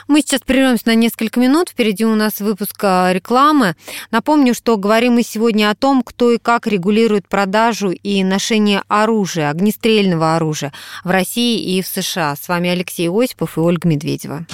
Мы 0.08 0.20
сейчас 0.20 0.40
прервемся 0.40 0.84
на 0.86 0.94
несколько 0.94 1.40
минут. 1.40 1.70
Впереди 1.70 2.04
у 2.04 2.14
нас 2.14 2.40
выпуск 2.40 2.76
а, 2.82 3.12
рекламы. 3.12 3.74
Напомню, 4.10 4.54
что 4.54 4.76
говорим 4.76 5.14
мы 5.14 5.22
сегодня 5.22 5.70
о 5.70 5.74
том, 5.74 6.02
кто 6.02 6.30
и 6.30 6.38
как 6.38 6.66
регулирует 6.66 7.28
продажу 7.28 7.90
и 7.90 8.24
ношение 8.24 8.82
оружия, 8.88 9.50
огнестрельного 9.50 10.36
оружия 10.36 10.72
в 11.04 11.10
России 11.10 11.76
и 11.76 11.82
в 11.82 11.86
США. 11.86 12.36
С 12.36 12.48
вами 12.48 12.70
Алексей 12.70 13.08
Осипов 13.08 13.56
и 13.56 13.60
Ольга 13.60 13.88
Медведева. 13.88 14.46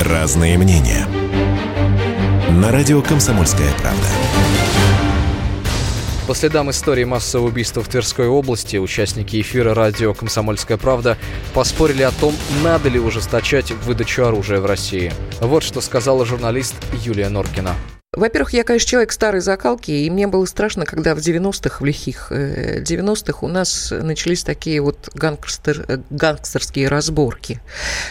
Разные 0.00 0.58
мнения. 0.58 1.06
На 2.50 2.72
радио 2.72 3.00
«Комсомольская 3.00 3.72
правда». 3.78 4.06
По 6.30 6.34
следам 6.36 6.70
истории 6.70 7.02
массового 7.02 7.48
убийства 7.48 7.82
в 7.82 7.88
Тверской 7.88 8.28
области 8.28 8.76
участники 8.76 9.40
эфира 9.40 9.74
радио 9.74 10.14
«Комсомольская 10.14 10.76
правда» 10.78 11.18
поспорили 11.54 12.02
о 12.04 12.12
том, 12.12 12.32
надо 12.62 12.88
ли 12.88 13.00
ужесточать 13.00 13.72
выдачу 13.72 14.22
оружия 14.22 14.60
в 14.60 14.66
России. 14.66 15.12
Вот 15.40 15.64
что 15.64 15.80
сказала 15.80 16.24
журналист 16.24 16.76
Юлия 17.04 17.30
Норкина. 17.30 17.74
Во-первых, 18.20 18.52
я, 18.52 18.64
конечно, 18.64 18.86
человек 18.86 19.12
старой 19.12 19.40
закалки, 19.40 19.90
и 19.90 20.10
мне 20.10 20.26
было 20.26 20.44
страшно, 20.44 20.84
когда 20.84 21.14
в 21.14 21.18
90-х, 21.20 21.78
в 21.80 21.84
лихих 21.86 22.30
90-х 22.30 23.38
э, 23.40 23.46
у 23.46 23.48
нас 23.48 23.90
начались 23.90 24.44
такие 24.44 24.82
вот 24.82 25.08
гангстер, 25.14 25.86
э, 25.88 25.98
гангстерские 26.10 26.88
разборки, 26.88 27.62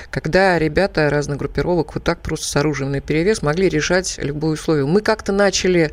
когда 0.10 0.58
ребята 0.58 1.12
разных 1.12 1.38
группировок 1.38 1.94
вот 1.94 2.04
так 2.04 2.22
просто 2.22 2.48
с 2.48 2.56
оружием 2.56 2.92
на 2.92 3.02
перевес 3.02 3.44
могли 3.44 3.70
решать 3.70 4.18
любые 4.18 4.54
условия. 4.54 4.84
Мы 4.84 5.02
как-то 5.02 5.32
начали, 5.32 5.92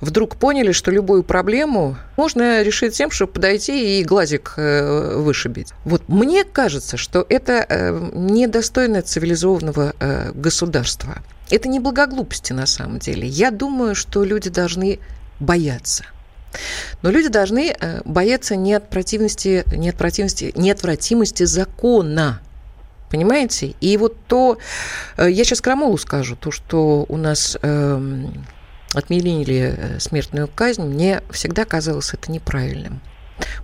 вдруг 0.00 0.36
поняли, 0.36 0.72
что 0.72 0.90
любую 0.90 1.22
проблему 1.22 1.98
можно 2.16 2.62
решить 2.62 2.94
тем, 2.94 3.10
чтобы 3.10 3.32
подойти 3.32 4.00
и 4.00 4.04
глазик 4.04 4.54
э, 4.56 5.16
вышибить. 5.18 5.74
Вот 5.84 6.08
мне 6.08 6.44
кажется, 6.44 6.96
что 6.96 7.26
это 7.28 8.00
недостойно 8.14 9.02
цивилизованного 9.02 9.92
государства. 10.32 11.18
Это 11.50 11.68
не 11.68 11.80
благоглупости 11.80 12.52
на 12.52 12.66
самом 12.66 12.98
деле. 12.98 13.26
Я 13.26 13.50
думаю, 13.50 13.94
что 13.94 14.24
люди 14.24 14.50
должны 14.50 15.00
бояться. 15.40 16.04
Но 17.02 17.10
люди 17.10 17.28
должны 17.28 17.74
э, 17.78 18.00
бояться 18.04 18.56
не 18.56 18.74
от 18.74 18.90
противности, 18.90 19.64
не 19.74 19.90
от 19.90 19.96
противности, 19.96 20.52
неотвратимости 20.56 21.44
закона. 21.44 22.40
Понимаете? 23.10 23.74
И 23.80 23.96
вот 23.96 24.16
то, 24.26 24.58
э, 25.16 25.30
я 25.30 25.44
сейчас 25.44 25.60
Крамолу 25.60 25.96
скажу, 25.98 26.36
то, 26.36 26.50
что 26.50 27.04
у 27.08 27.16
нас 27.16 27.56
эм, 27.62 28.44
отменили 28.94 29.74
э, 29.76 30.00
смертную 30.00 30.48
казнь, 30.48 30.82
мне 30.82 31.22
всегда 31.30 31.64
казалось 31.64 32.14
это 32.14 32.30
неправильным. 32.30 33.00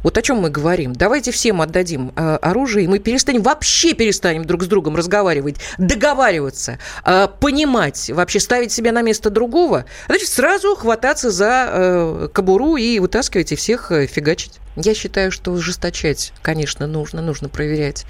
Вот 0.02 0.16
о 0.18 0.22
чем 0.22 0.38
мы 0.38 0.50
говорим. 0.50 0.92
Давайте 0.92 1.30
всем 1.32 1.60
отдадим 1.60 2.12
э, 2.14 2.36
оружие, 2.42 2.84
и 2.84 2.88
мы 2.88 2.98
перестанем, 2.98 3.42
вообще 3.42 3.94
перестанем 3.94 4.44
друг 4.44 4.62
с 4.62 4.66
другом 4.66 4.96
разговаривать, 4.96 5.56
договариваться, 5.78 6.78
э, 7.04 7.28
понимать, 7.40 8.10
вообще 8.10 8.40
ставить 8.40 8.72
себя 8.72 8.92
на 8.92 9.02
место 9.02 9.30
другого. 9.30 9.84
Значит, 10.06 10.28
сразу 10.28 10.76
хвататься 10.76 11.30
за 11.30 11.68
э, 11.68 12.28
кобуру 12.32 12.76
и 12.76 12.98
вытаскивать 12.98 13.52
и 13.52 13.56
всех 13.56 13.90
э, 13.92 14.06
фигачить. 14.06 14.58
Я 14.76 14.94
считаю, 14.94 15.32
что 15.32 15.52
ужесточать, 15.52 16.32
конечно, 16.42 16.86
нужно, 16.86 17.22
нужно 17.22 17.48
проверять 17.48 18.04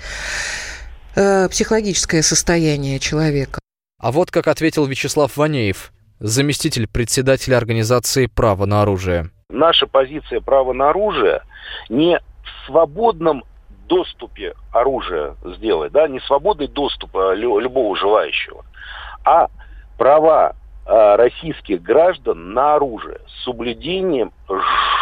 э, 1.15 1.49
психологическое 1.49 2.23
состояние 2.23 2.99
человека. 2.99 3.61
А 3.99 4.13
вот 4.13 4.31
как 4.31 4.49
ответил 4.49 4.85
Вячеслав 4.87 5.37
Ванеев. 5.37 5.93
заместитель 6.19 6.87
председателя 6.87 7.57
организации 7.57 8.27
«Право 8.27 8.67
на 8.67 8.83
оружие». 8.83 9.31
Наша 9.49 9.87
позиция 9.87 10.41
«Право 10.41 10.73
на 10.73 10.91
оружие» 10.91 11.43
не 11.89 12.19
в 12.19 12.67
свободном 12.67 13.45
доступе 13.87 14.55
оружия 14.73 15.37
сделать, 15.45 15.93
да, 15.93 16.09
не 16.09 16.19
свободный 16.21 16.67
доступ 16.67 17.17
а, 17.17 17.33
любого 17.33 17.97
желающего, 17.97 18.65
а 19.25 19.47
права 19.97 20.57
российских 20.87 21.83
граждан 21.83 22.53
на 22.55 22.77
оружие 22.77 23.19
с 23.27 23.45
соблюдением 23.45 24.33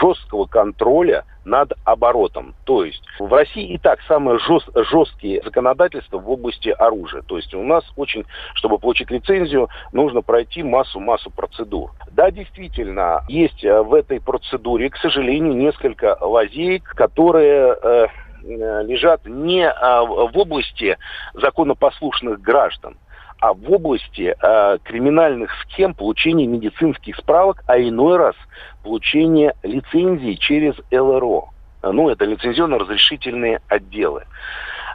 жесткого 0.00 0.46
контроля 0.46 1.24
над 1.44 1.72
оборотом. 1.84 2.54
То 2.64 2.84
есть 2.84 3.02
в 3.18 3.32
России 3.32 3.74
и 3.74 3.78
так 3.78 4.00
самые 4.02 4.38
жест, 4.38 4.68
жесткие 4.74 5.42
законодательства 5.42 6.18
в 6.18 6.30
области 6.30 6.70
оружия. 6.70 7.22
То 7.22 7.36
есть 7.36 7.54
у 7.54 7.62
нас 7.62 7.84
очень, 7.96 8.24
чтобы 8.54 8.78
получить 8.78 9.10
лицензию, 9.10 9.68
нужно 9.92 10.22
пройти 10.22 10.62
массу-массу 10.62 11.30
процедур. 11.30 11.92
Да, 12.12 12.30
действительно, 12.30 13.24
есть 13.28 13.64
э, 13.64 13.82
в 13.82 13.94
этой 13.94 14.20
процедуре, 14.20 14.90
к 14.90 14.96
сожалению, 14.96 15.54
несколько 15.54 16.16
лазеек, 16.20 16.84
которые 16.94 17.76
э, 17.82 18.06
э 18.06 18.06
лежат 18.44 19.24
не 19.24 19.66
а, 19.66 20.04
в 20.04 20.36
области 20.36 20.98
законопослушных 21.32 22.42
граждан, 22.42 22.98
а 23.40 23.52
в 23.52 23.70
области 23.70 24.34
э, 24.40 24.78
криминальных 24.84 25.50
схем 25.62 25.94
получения 25.94 26.46
медицинских 26.46 27.16
справок, 27.16 27.62
а 27.66 27.78
иной 27.78 28.16
раз 28.16 28.34
получения 28.82 29.54
лицензии 29.62 30.34
через 30.34 30.74
ЛРО. 30.90 31.50
Ну, 31.82 32.08
это 32.08 32.24
лицензионно-разрешительные 32.24 33.60
отделы. 33.68 34.24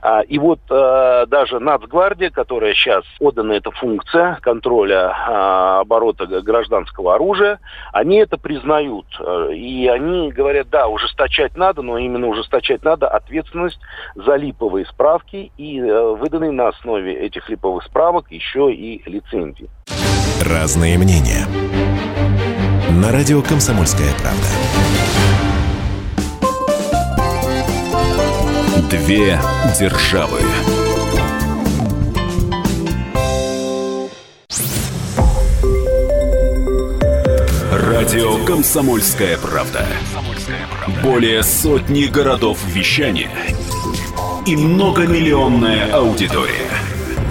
А, 0.01 0.21
и 0.21 0.37
вот 0.37 0.59
э, 0.69 1.25
даже 1.27 1.59
Нацгвардия, 1.59 2.29
которая 2.29 2.73
сейчас 2.73 3.03
отдана 3.19 3.53
эта 3.53 3.71
функция 3.71 4.37
контроля 4.41 5.11
а, 5.11 5.79
оборота 5.81 6.25
гражданского 6.25 7.15
оружия, 7.15 7.59
они 7.91 8.17
это 8.17 8.37
признают. 8.37 9.05
И 9.51 9.87
они 9.87 10.31
говорят, 10.31 10.69
да, 10.69 10.87
ужесточать 10.87 11.57
надо, 11.57 11.81
но 11.81 11.97
именно 11.97 12.27
ужесточать 12.27 12.83
надо 12.83 13.07
ответственность 13.07 13.79
за 14.15 14.35
липовые 14.35 14.85
справки 14.85 15.51
и 15.57 15.81
выданные 15.81 16.51
на 16.51 16.69
основе 16.69 17.13
этих 17.13 17.49
липовых 17.49 17.83
справок 17.83 18.31
еще 18.31 18.71
и 18.71 19.01
лицензии. 19.09 19.69
Разные 20.41 20.97
мнения. 20.97 21.45
На 22.91 23.11
радио 23.11 23.41
«Комсомольская 23.41 24.11
правда». 24.21 25.38
Две 28.89 29.39
державы. 29.79 30.39
Радио 37.71 38.43
Комсомольская 38.45 39.37
правда". 39.37 39.85
Более 41.03 41.43
сотни 41.43 42.05
городов 42.05 42.57
вещания 42.65 43.29
и 44.47 44.55
многомиллионная 44.55 45.93
аудитория. 45.93 46.71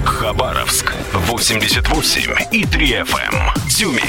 Хабаровск 0.05 0.88
88 1.29 2.33
и 2.53 2.65
3 2.65 2.87
FM. 3.03 3.69
Тюмень 3.69 4.01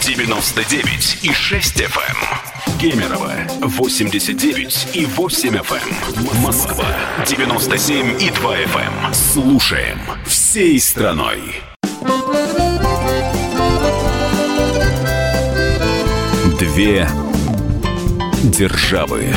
99 0.00 1.18
и 1.22 1.32
6 1.32 1.80
FM. 1.80 2.78
Кемерово 2.80 3.32
89 3.62 4.86
и 4.94 5.04
8 5.04 5.56
FM. 5.56 6.36
Эм. 6.36 6.42
Москва 6.42 6.86
97 7.26 8.22
и 8.22 8.30
2 8.30 8.56
FM. 8.56 9.06
Эм. 9.06 9.14
Слушаем 9.14 9.98
всей 10.24 10.78
страной. 10.78 11.40
Две 16.60 17.08
державы. 18.44 19.34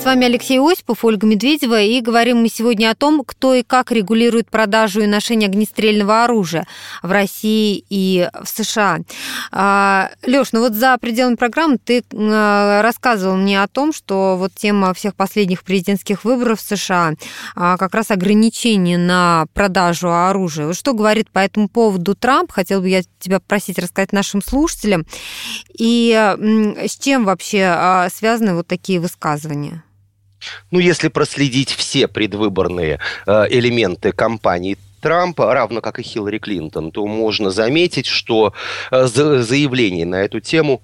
С 0.00 0.04
вами 0.06 0.24
Алексей 0.24 0.58
Осипов, 0.58 0.79
Ольга 1.02 1.26
Медведева, 1.26 1.80
и 1.80 2.00
говорим 2.00 2.38
мы 2.38 2.48
сегодня 2.48 2.90
о 2.90 2.94
том, 2.94 3.22
кто 3.24 3.54
и 3.54 3.62
как 3.62 3.92
регулирует 3.92 4.50
продажу 4.50 5.00
и 5.00 5.06
ношение 5.06 5.48
огнестрельного 5.48 6.24
оружия 6.24 6.66
в 7.02 7.10
России 7.10 7.84
и 7.88 8.28
в 8.42 8.48
США. 8.48 8.98
А, 9.52 10.10
Леш, 10.26 10.52
ну 10.52 10.60
вот 10.60 10.74
за 10.74 10.96
пределами 10.98 11.36
программы 11.36 11.78
ты 11.78 12.02
а, 12.12 12.82
рассказывал 12.82 13.36
мне 13.36 13.62
о 13.62 13.68
том, 13.68 13.92
что 13.92 14.36
вот 14.38 14.52
тема 14.54 14.94
всех 14.94 15.14
последних 15.14 15.62
президентских 15.62 16.24
выборов 16.24 16.60
в 16.60 16.76
США 16.76 17.12
а, 17.54 17.76
как 17.76 17.94
раз 17.94 18.10
ограничение 18.10 18.98
на 18.98 19.46
продажу 19.54 20.12
оружия. 20.12 20.66
Вот 20.66 20.76
что 20.76 20.94
говорит 20.94 21.30
по 21.30 21.38
этому 21.38 21.68
поводу 21.68 22.14
Трамп? 22.14 22.50
Хотел 22.52 22.80
бы 22.80 22.88
я 22.88 23.02
тебя 23.18 23.40
просить 23.40 23.78
рассказать 23.78 24.12
нашим 24.12 24.42
слушателям. 24.42 25.06
И 25.78 26.12
с 26.12 26.98
чем 26.98 27.24
вообще 27.24 28.08
связаны 28.12 28.54
вот 28.54 28.66
такие 28.66 29.00
высказывания? 29.00 29.84
Ну, 30.70 30.78
если 30.78 31.08
проследить 31.08 31.70
все 31.70 32.08
предвыборные 32.08 32.98
э, 33.26 33.46
элементы 33.50 34.12
кампании 34.12 34.76
Трампа, 35.00 35.52
равно 35.54 35.80
как 35.80 35.98
и 35.98 36.02
Хиллари 36.02 36.38
Клинтон, 36.38 36.92
то 36.92 37.06
можно 37.06 37.50
заметить, 37.50 38.06
что 38.06 38.52
э, 38.90 39.06
заявления 39.06 40.04
на 40.04 40.16
эту 40.16 40.40
тему 40.40 40.82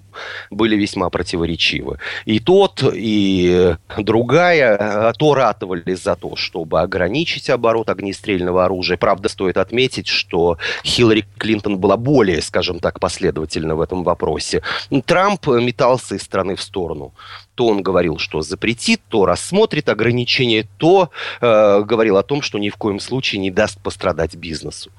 были 0.49 0.75
весьма 0.75 1.09
противоречивы. 1.09 1.99
И 2.25 2.39
тот, 2.39 2.83
и 2.93 3.75
другая 3.97 4.77
э, 4.77 5.13
то 5.17 5.35
ратовали 5.35 5.93
за 5.93 6.15
то, 6.15 6.35
чтобы 6.35 6.81
ограничить 6.81 7.49
оборот 7.49 7.89
огнестрельного 7.89 8.65
оружия. 8.65 8.97
Правда, 8.97 9.29
стоит 9.29 9.57
отметить, 9.57 10.07
что 10.07 10.57
Хиллари 10.83 11.25
Клинтон 11.37 11.77
была 11.77 11.97
более, 11.97 12.41
скажем 12.41 12.79
так, 12.79 12.99
последовательна 12.99 13.75
в 13.75 13.81
этом 13.81 14.03
вопросе. 14.03 14.63
Трамп 15.05 15.47
метался 15.47 16.15
из 16.15 16.23
страны 16.23 16.55
в 16.55 16.61
сторону 16.61 17.13
то 17.57 17.65
он 17.65 17.81
говорил, 17.81 18.19
что 18.19 18.41
запретит, 18.41 19.01
то 19.09 19.25
рассмотрит 19.25 19.89
ограничения, 19.89 20.67
то 20.77 21.09
э, 21.41 21.81
говорил 21.81 22.17
о 22.17 22.23
том, 22.23 22.43
что 22.43 22.59
ни 22.59 22.69
в 22.69 22.77
коем 22.77 22.99
случае 22.99 23.41
не 23.41 23.49
даст 23.49 23.81
пострадать 23.81 24.35
бизнесу. 24.35 24.91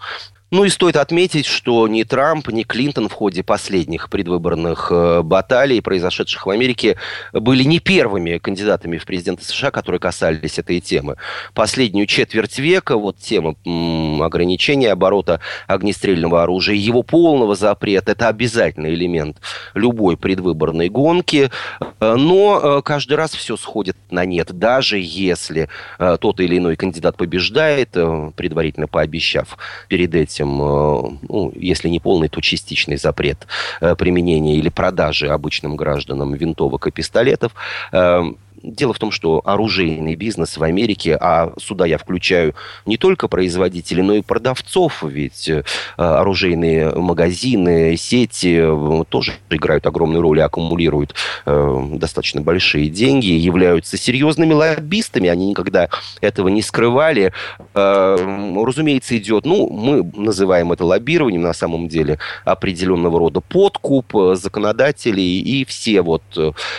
Ну 0.50 0.64
и 0.64 0.70
стоит 0.70 0.96
отметить, 0.96 1.44
что 1.44 1.86
ни 1.88 2.04
Трамп, 2.04 2.48
ни 2.48 2.62
Клинтон 2.62 3.10
в 3.10 3.12
ходе 3.12 3.42
последних 3.42 4.08
предвыборных 4.08 4.90
э, 4.90 5.20
баталий, 5.22 5.82
произошедших 5.82 6.46
в 6.46 6.50
Америке, 6.50 6.96
были 7.34 7.64
не 7.64 7.80
первыми 7.80 8.38
кандидатами 8.38 8.96
в 8.96 9.04
президенты 9.04 9.44
США, 9.44 9.70
которые 9.70 10.00
касались 10.00 10.58
этой 10.58 10.80
темы. 10.80 11.16
Последнюю 11.52 12.06
четверть 12.06 12.58
века 12.58 12.96
вот 12.96 13.18
тема 13.18 13.56
ограничения 14.24 14.90
оборота 14.90 15.40
огнестрельного 15.66 16.42
оружия, 16.42 16.76
его 16.76 17.02
полного 17.02 17.54
запрета, 17.54 18.12
это 18.12 18.28
обязательный 18.28 18.94
элемент 18.94 19.36
любой 19.74 20.16
предвыборной 20.16 20.88
гонки, 20.88 21.50
э, 22.00 22.14
но 22.14 22.78
э, 22.78 22.82
каждый 22.82 23.18
раз 23.18 23.34
все 23.34 23.58
сходит 23.58 23.98
на 24.10 24.24
нет, 24.24 24.50
даже 24.52 24.98
если 24.98 25.68
тот 25.98 26.40
или 26.40 26.56
иной 26.56 26.76
кандидат 26.76 27.18
побеждает, 27.18 27.90
предварительно 27.90 28.86
пообещав 28.86 29.58
перед 29.88 30.14
этим 30.14 30.37
этим, 30.38 30.62
э, 30.62 31.16
ну, 31.28 31.52
если 31.54 31.88
не 31.88 32.00
полный, 32.00 32.28
то 32.28 32.40
частичный 32.40 32.96
запрет 32.96 33.46
э, 33.80 33.94
применения 33.96 34.56
или 34.56 34.68
продажи 34.68 35.28
обычным 35.28 35.76
гражданам 35.76 36.34
винтовок 36.34 36.86
и 36.86 36.90
пистолетов. 36.90 37.52
Дело 38.62 38.92
в 38.92 38.98
том, 38.98 39.12
что 39.12 39.40
оружейный 39.44 40.16
бизнес 40.16 40.56
в 40.56 40.62
Америке, 40.64 41.16
а 41.20 41.52
сюда 41.58 41.86
я 41.86 41.96
включаю 41.96 42.54
не 42.86 42.96
только 42.96 43.28
производителей, 43.28 44.02
но 44.02 44.14
и 44.14 44.22
продавцов, 44.22 45.04
ведь 45.04 45.48
э, 45.48 45.62
оружейные 45.96 46.90
магазины, 46.90 47.96
сети 47.96 48.58
э, 48.60 49.04
тоже 49.08 49.34
играют 49.50 49.86
огромную 49.86 50.22
роль 50.22 50.38
и 50.38 50.42
аккумулируют 50.42 51.14
э, 51.46 51.82
достаточно 51.92 52.40
большие 52.40 52.88
деньги, 52.88 53.26
являются 53.26 53.96
серьезными 53.96 54.54
лоббистами, 54.54 55.28
они 55.28 55.50
никогда 55.50 55.88
этого 56.20 56.48
не 56.48 56.62
скрывали. 56.62 57.32
Разумеется, 57.74 59.16
идет, 59.16 59.44
ну, 59.44 59.68
мы 59.68 60.02
называем 60.16 60.72
это 60.72 60.84
лоббированием, 60.84 61.42
на 61.42 61.52
самом 61.52 61.88
деле, 61.88 62.18
определенного 62.44 63.18
рода 63.18 63.40
подкуп 63.40 64.12
законодателей 64.34 65.40
и 65.40 65.64
все 65.64 66.02
вот 66.02 66.22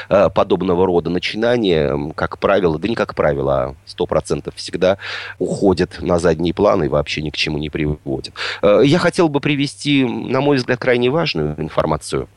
подобного 0.07 0.85
рода 0.85 1.09
начинания 1.09 1.68
решения, 1.69 2.13
как 2.15 2.39
правило, 2.39 2.77
да 2.79 2.87
не 2.87 2.95
как 2.95 3.15
правило, 3.15 3.63
а 3.63 3.75
сто 3.85 4.05
процентов 4.05 4.55
всегда 4.55 4.97
уходят 5.37 5.97
на 6.01 6.19
задний 6.19 6.53
план 6.53 6.83
и 6.83 6.87
вообще 6.87 7.21
ни 7.21 7.29
к 7.29 7.35
чему 7.37 7.57
не 7.57 7.69
приводят. 7.69 8.33
Э, 8.61 8.81
я 8.83 8.99
хотел 8.99 9.29
бы 9.29 9.39
привести, 9.39 10.03
на 10.03 10.41
мой 10.41 10.57
взгляд, 10.57 10.79
крайне 10.79 11.09
важную 11.09 11.55
информацию 11.59 12.27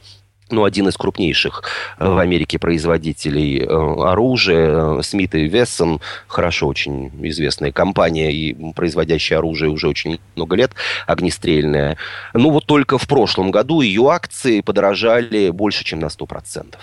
ну, 0.52 0.64
один 0.64 0.88
из 0.88 0.96
крупнейших 0.96 1.62
э, 1.98 2.08
в 2.08 2.18
Америке 2.18 2.58
производителей 2.58 3.60
э, 3.60 3.66
оружия, 3.66 4.98
э, 4.98 5.02
Смит 5.02 5.34
и 5.34 5.48
Вессон, 5.48 6.00
хорошо 6.26 6.68
очень 6.68 7.10
известная 7.28 7.72
компания 7.72 8.32
и 8.32 8.72
производящая 8.72 9.38
оружие 9.38 9.70
уже 9.70 9.88
очень 9.88 10.20
много 10.36 10.56
лет, 10.56 10.72
огнестрельная. 11.06 11.96
Ну, 12.34 12.50
вот 12.50 12.66
только 12.66 12.98
в 12.98 13.08
прошлом 13.08 13.50
году 13.50 13.80
ее 13.80 14.10
акции 14.10 14.60
подорожали 14.60 15.50
больше, 15.50 15.84
чем 15.84 16.00
на 16.00 16.06
100%. 16.06 16.74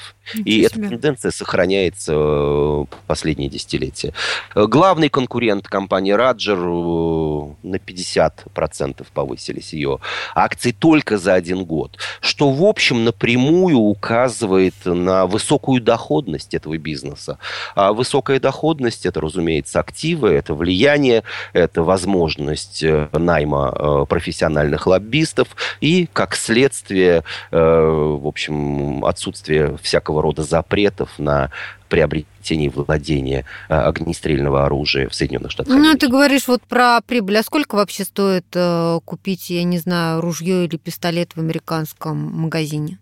И 0.46 0.62
эта 0.62 0.76
тенденция 0.76 1.32
сохраняется 1.32 2.86
последние 3.08 3.50
десятилетия. 3.50 4.14
Главный 4.56 5.10
конкурент 5.10 5.68
компании 5.68 6.12
Раджер 6.12 6.58
на 6.58 7.76
50% 7.76 9.06
повысились 9.14 9.74
ее 9.74 10.00
акции 10.36 10.72
только 10.72 11.18
за 11.18 11.34
один 11.34 11.66
год, 11.66 11.98
что, 12.22 12.52
в 12.52 12.64
общем, 12.64 13.04
напрямую 13.06 13.59
напрямую 13.60 13.78
указывает 13.78 14.74
на 14.86 15.26
высокую 15.26 15.82
доходность 15.82 16.54
этого 16.54 16.78
бизнеса. 16.78 17.38
А 17.76 17.94
высокая 17.94 18.40
доходность– 18.40 19.06
это, 19.06 19.22
разумеется, 19.22 19.80
активы, 19.80 20.30
это 20.30 20.54
влияние, 20.54 21.24
это 21.54 21.84
возможность 21.84 22.84
э, 22.84 23.08
найма 23.12 23.74
э, 23.76 24.06
профессиональных 24.08 24.88
лоббистов 24.88 25.48
и, 25.82 26.08
как 26.12 26.36
следствие, 26.36 27.24
э, 27.52 27.58
в 27.60 28.28
общем, 28.28 29.06
отсутствие 29.06 29.78
всякого 29.82 30.22
рода 30.22 30.44
запретов 30.44 31.10
на 31.18 31.52
приобретение 31.90 32.68
и 32.68 32.70
владение 32.70 33.46
огнестрельного 33.68 34.66
оружия 34.66 35.10
в 35.10 35.16
Соединенных 35.16 35.52
Штатах. 35.52 35.76
Ну, 35.76 35.98
ты 35.98 36.08
говоришь 36.08 36.48
вот 36.48 36.62
про 36.62 37.02
прибыль. 37.02 37.38
А 37.40 37.44
сколько 37.44 37.76
вообще 37.76 38.04
стоит 38.04 38.46
купить, 39.06 39.50
я 39.50 39.64
не 39.64 39.80
знаю, 39.80 40.22
ружье 40.22 40.66
или 40.66 40.78
пистолет 40.78 41.32
в 41.36 41.40
американском 41.40 42.16
магазине? 42.18 43.00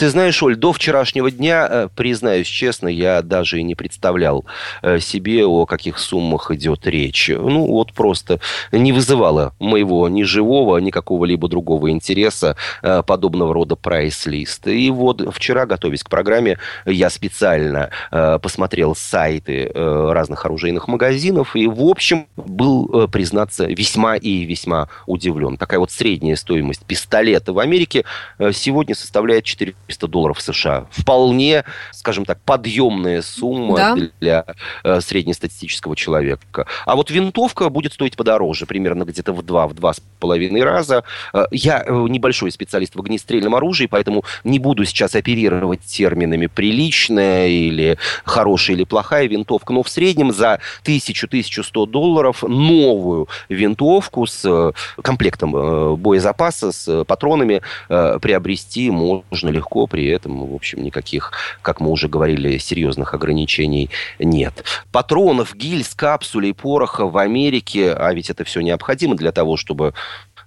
Ты 0.00 0.08
знаешь, 0.08 0.42
Оль, 0.42 0.56
до 0.56 0.72
вчерашнего 0.72 1.30
дня, 1.30 1.68
э, 1.70 1.88
признаюсь 1.94 2.46
честно, 2.46 2.88
я 2.88 3.20
даже 3.20 3.60
и 3.60 3.62
не 3.62 3.74
представлял 3.74 4.46
э, 4.80 4.98
себе, 4.98 5.44
о 5.44 5.66
каких 5.66 5.98
суммах 5.98 6.50
идет 6.52 6.86
речь. 6.86 7.28
Ну, 7.28 7.66
вот 7.66 7.92
просто 7.92 8.40
не 8.72 8.92
вызывало 8.92 9.52
моего 9.58 10.08
ни 10.08 10.22
живого, 10.22 10.78
ни 10.78 10.90
какого-либо 10.90 11.48
другого 11.48 11.90
интереса 11.90 12.56
э, 12.80 13.02
подобного 13.06 13.52
рода 13.52 13.76
прайс-лист. 13.76 14.68
И 14.68 14.90
вот 14.90 15.20
вчера, 15.34 15.66
готовясь 15.66 16.02
к 16.02 16.08
программе, 16.08 16.56
я 16.86 17.10
специально 17.10 17.90
посмотрел 18.10 18.94
сайты 18.94 19.70
разных 19.74 20.46
оружейных 20.46 20.88
магазинов 20.88 21.54
и, 21.54 21.66
в 21.66 21.82
общем, 21.82 22.26
был, 22.36 23.08
признаться, 23.08 23.66
весьма 23.66 24.16
и 24.16 24.44
весьма 24.44 24.88
удивлен. 25.06 25.58
Такая 25.58 25.78
вот 25.78 25.90
средняя 25.90 26.36
стоимость 26.36 26.86
пистолета 26.86 27.52
в 27.52 27.58
Америке 27.58 28.04
сегодня 28.52 28.94
составляет 28.94 29.44
4 29.44 29.74
400 29.90 30.08
долларов 30.08 30.40
США. 30.40 30.86
Вполне, 30.90 31.64
скажем 31.92 32.24
так, 32.24 32.40
подъемная 32.42 33.22
сумма 33.22 33.76
да. 33.76 33.96
для 34.20 34.44
э, 34.84 35.00
среднестатистического 35.00 35.96
человека. 35.96 36.66
А 36.86 36.96
вот 36.96 37.10
винтовка 37.10 37.68
будет 37.68 37.92
стоить 37.92 38.16
подороже, 38.16 38.66
примерно 38.66 39.04
где-то 39.04 39.32
в 39.32 39.42
два, 39.42 39.66
в 39.66 39.74
два 39.74 39.92
с 39.92 40.00
половиной 40.20 40.62
раза. 40.62 41.02
Э, 41.32 41.44
я 41.50 41.82
э, 41.84 41.92
небольшой 42.08 42.52
специалист 42.52 42.94
в 42.94 43.00
огнестрельном 43.00 43.54
оружии, 43.54 43.86
поэтому 43.86 44.24
не 44.44 44.58
буду 44.58 44.84
сейчас 44.84 45.14
оперировать 45.14 45.80
терминами 45.80 46.46
«приличная» 46.46 47.48
или 47.48 47.98
«хорошая» 48.24 48.76
или 48.76 48.84
«плохая 48.84 49.26
винтовка», 49.26 49.72
но 49.72 49.82
в 49.82 49.88
среднем 49.88 50.32
за 50.32 50.60
1000-1100 50.84 51.86
долларов 51.86 52.42
новую 52.42 53.28
винтовку 53.48 54.26
с 54.26 54.44
э, 54.44 54.72
комплектом 55.02 55.96
боезапаса, 55.96 56.72
с 56.72 57.04
патронами 57.04 57.62
приобрести 57.88 58.90
можно 58.90 59.48
легко 59.48 59.79
легко, 59.80 59.86
при 59.86 60.06
этом, 60.06 60.46
в 60.46 60.54
общем, 60.54 60.82
никаких, 60.82 61.32
как 61.62 61.80
мы 61.80 61.90
уже 61.90 62.08
говорили, 62.08 62.58
серьезных 62.58 63.14
ограничений 63.14 63.90
нет. 64.18 64.64
Патронов, 64.92 65.54
гильз, 65.54 65.94
капсулей, 65.94 66.54
пороха 66.54 67.06
в 67.06 67.16
Америке, 67.16 67.92
а 67.92 68.12
ведь 68.12 68.30
это 68.30 68.44
все 68.44 68.60
необходимо 68.60 69.16
для 69.16 69.32
того, 69.32 69.56
чтобы 69.56 69.94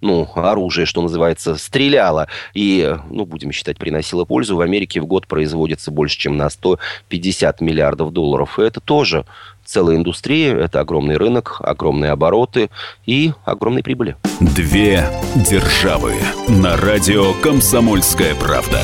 ну, 0.02 0.28
оружие, 0.36 0.86
что 0.86 1.02
называется, 1.02 1.56
стреляло 1.56 2.28
и, 2.54 2.96
ну, 3.10 3.26
будем 3.26 3.52
считать, 3.52 3.78
приносило 3.78 4.26
пользу, 4.26 4.58
в 4.58 4.62
Америке 4.62 5.00
в 5.00 5.06
год 5.06 5.28
производится 5.28 5.92
больше, 5.92 6.18
чем 6.20 6.36
на 6.36 6.50
150 6.50 7.62
миллиардов 7.62 8.12
долларов. 8.12 8.60
И 8.60 8.64
это 8.64 8.82
тоже 8.82 9.26
целая 9.66 9.96
индустрия, 9.96 10.56
это 10.56 10.82
огромный 10.82 11.16
рынок, 11.16 11.58
огромные 11.60 12.12
обороты 12.12 12.70
и 13.06 13.32
огромные 13.46 13.84
прибыли. 13.84 14.18
Две 14.42 15.06
державы 15.36 16.14
на 16.50 16.76
радио 16.76 17.34
«Комсомольская 17.42 18.36
правда». 18.36 18.82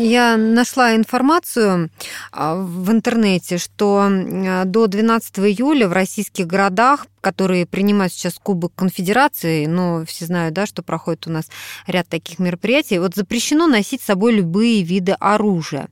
Я 0.00 0.36
нашла 0.36 0.94
информацию 0.94 1.90
а, 2.30 2.54
в 2.54 2.90
интернете, 2.92 3.58
что 3.58 4.08
до 4.64 4.86
12 4.86 5.38
июля 5.40 5.88
в 5.88 5.92
российских 5.92 6.46
городах, 6.46 7.06
которые 7.20 7.66
принимают 7.66 8.12
сейчас 8.12 8.38
Кубок 8.40 8.72
Конфедерации, 8.76 9.66
но 9.66 10.04
все 10.06 10.26
знают, 10.26 10.54
да, 10.54 10.66
что 10.66 10.82
проходит 10.82 11.26
у 11.26 11.30
нас 11.30 11.46
ряд 11.86 12.08
таких 12.08 12.38
мероприятий, 12.38 12.98
вот 12.98 13.16
запрещено 13.16 13.66
носить 13.66 14.00
с 14.02 14.06
собой 14.06 14.34
любые 14.34 14.82
виды 14.82 15.12
оружия. 15.12 15.88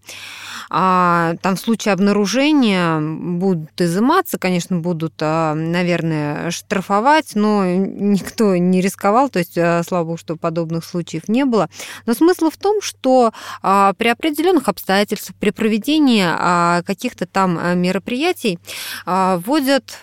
А, 0.71 1.35
там 1.43 1.57
в 1.57 1.61
случае 1.61 1.95
обнаружения 1.95 3.01
будут 3.01 3.81
изыматься, 3.81 4.39
конечно, 4.39 4.79
будут, 4.79 5.15
а, 5.21 5.55
наверное, 5.55 6.51
штрафовать, 6.51 7.33
но 7.35 7.65
никто 7.67 8.57
не 8.57 8.81
рисковал, 8.81 9.29
то 9.29 9.41
есть, 9.41 9.59
а, 9.59 9.83
слава 9.83 10.05
богу, 10.05 10.17
что 10.17 10.37
подобных 10.37 10.85
случаев 10.85 11.29
не 11.29 11.45
было. 11.45 11.69
Но 12.07 12.15
смысл 12.15 12.51
в 12.51 12.57
том, 12.57 12.81
что 12.81 13.33
а, 13.63 13.93
при 13.97 14.09
определенных 14.09 14.69
обстоятельствах, 14.69 15.37
при 15.39 15.51
проведении 15.51 16.25
а, 16.27 16.83
каких-то 16.83 17.27
там 17.27 17.59
а, 17.59 17.75
мероприятий 17.75 18.59
а, 19.05 19.39
вводят 19.39 20.01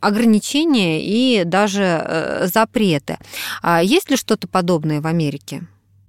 ограничения 0.00 1.04
и 1.04 1.44
даже 1.44 1.82
э, 1.82 2.46
запреты. 2.52 3.18
Есть 3.82 4.10
ли 4.10 4.16
что-то 4.16 4.48
подобное 4.48 5.02
в 5.02 5.06
Америке? 5.06 5.62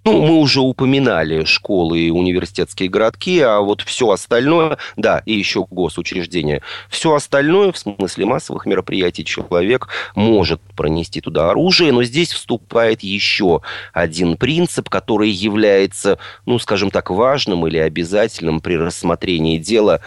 Ну, 0.04 0.20
мы 0.26 0.40
уже 0.40 0.62
упоминали 0.62 1.44
школы 1.44 2.00
и 2.00 2.10
университетские 2.10 2.90
городки, 2.90 3.40
а 3.40 3.60
вот 3.60 3.82
все 3.82 4.10
остальное, 4.10 4.80
да, 4.98 5.22
и 5.28 5.34
еще 5.34 5.68
госучреждения, 5.70 6.64
все 6.90 7.14
остальное, 7.14 7.72
в 7.72 7.78
смысле 7.78 8.26
массовых 8.26 8.66
мероприятий, 8.66 9.24
человек 9.24 9.90
может 10.16 10.60
пронести 10.76 11.22
туда 11.22 11.52
оружие, 11.52 11.92
но 11.92 12.04
здесь 12.04 12.34
вступает 12.34 13.04
еще 13.04 13.62
один 13.94 14.38
принцип, 14.38 14.90
который 14.90 15.30
является, 15.30 16.18
ну, 16.48 16.58
скажем 16.58 16.90
так, 16.90 17.12
важным 17.12 17.68
или 17.68 17.78
обязательным 17.78 18.60
при 18.60 18.78
рассмотрении 18.78 19.60
дела 19.60 20.02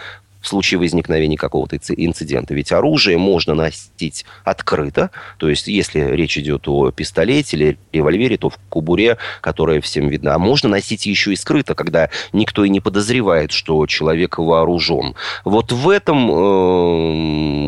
в 0.45 0.47
случае 0.47 0.79
возникновения 0.79 1.37
какого-то 1.37 1.77
инцидента. 1.77 2.53
Ведь 2.53 2.71
оружие 2.71 3.17
можно 3.17 3.55
носить 3.55 4.25
открыто, 4.43 5.09
то 5.37 5.49
есть 5.49 5.67
если 5.67 5.99
речь 6.01 6.37
идет 6.37 6.67
о 6.67 6.91
пистолете 6.91 7.57
или 7.57 7.77
револьвере, 7.91 8.37
то 8.37 8.51
в 8.51 8.57
кубуре, 8.69 9.17
которая 9.41 9.81
всем 9.81 10.07
видна. 10.07 10.35
А 10.35 10.37
можно 10.37 10.69
носить 10.69 11.07
еще 11.07 11.33
и 11.33 11.35
скрыто, 11.35 11.73
когда 11.73 12.09
никто 12.31 12.63
и 12.63 12.69
не 12.69 12.79
подозревает, 12.79 13.51
что 13.51 13.87
человек 13.87 14.37
вооружен. 14.37 15.15
Вот 15.45 15.71
в 15.71 15.89
этом 15.89 16.29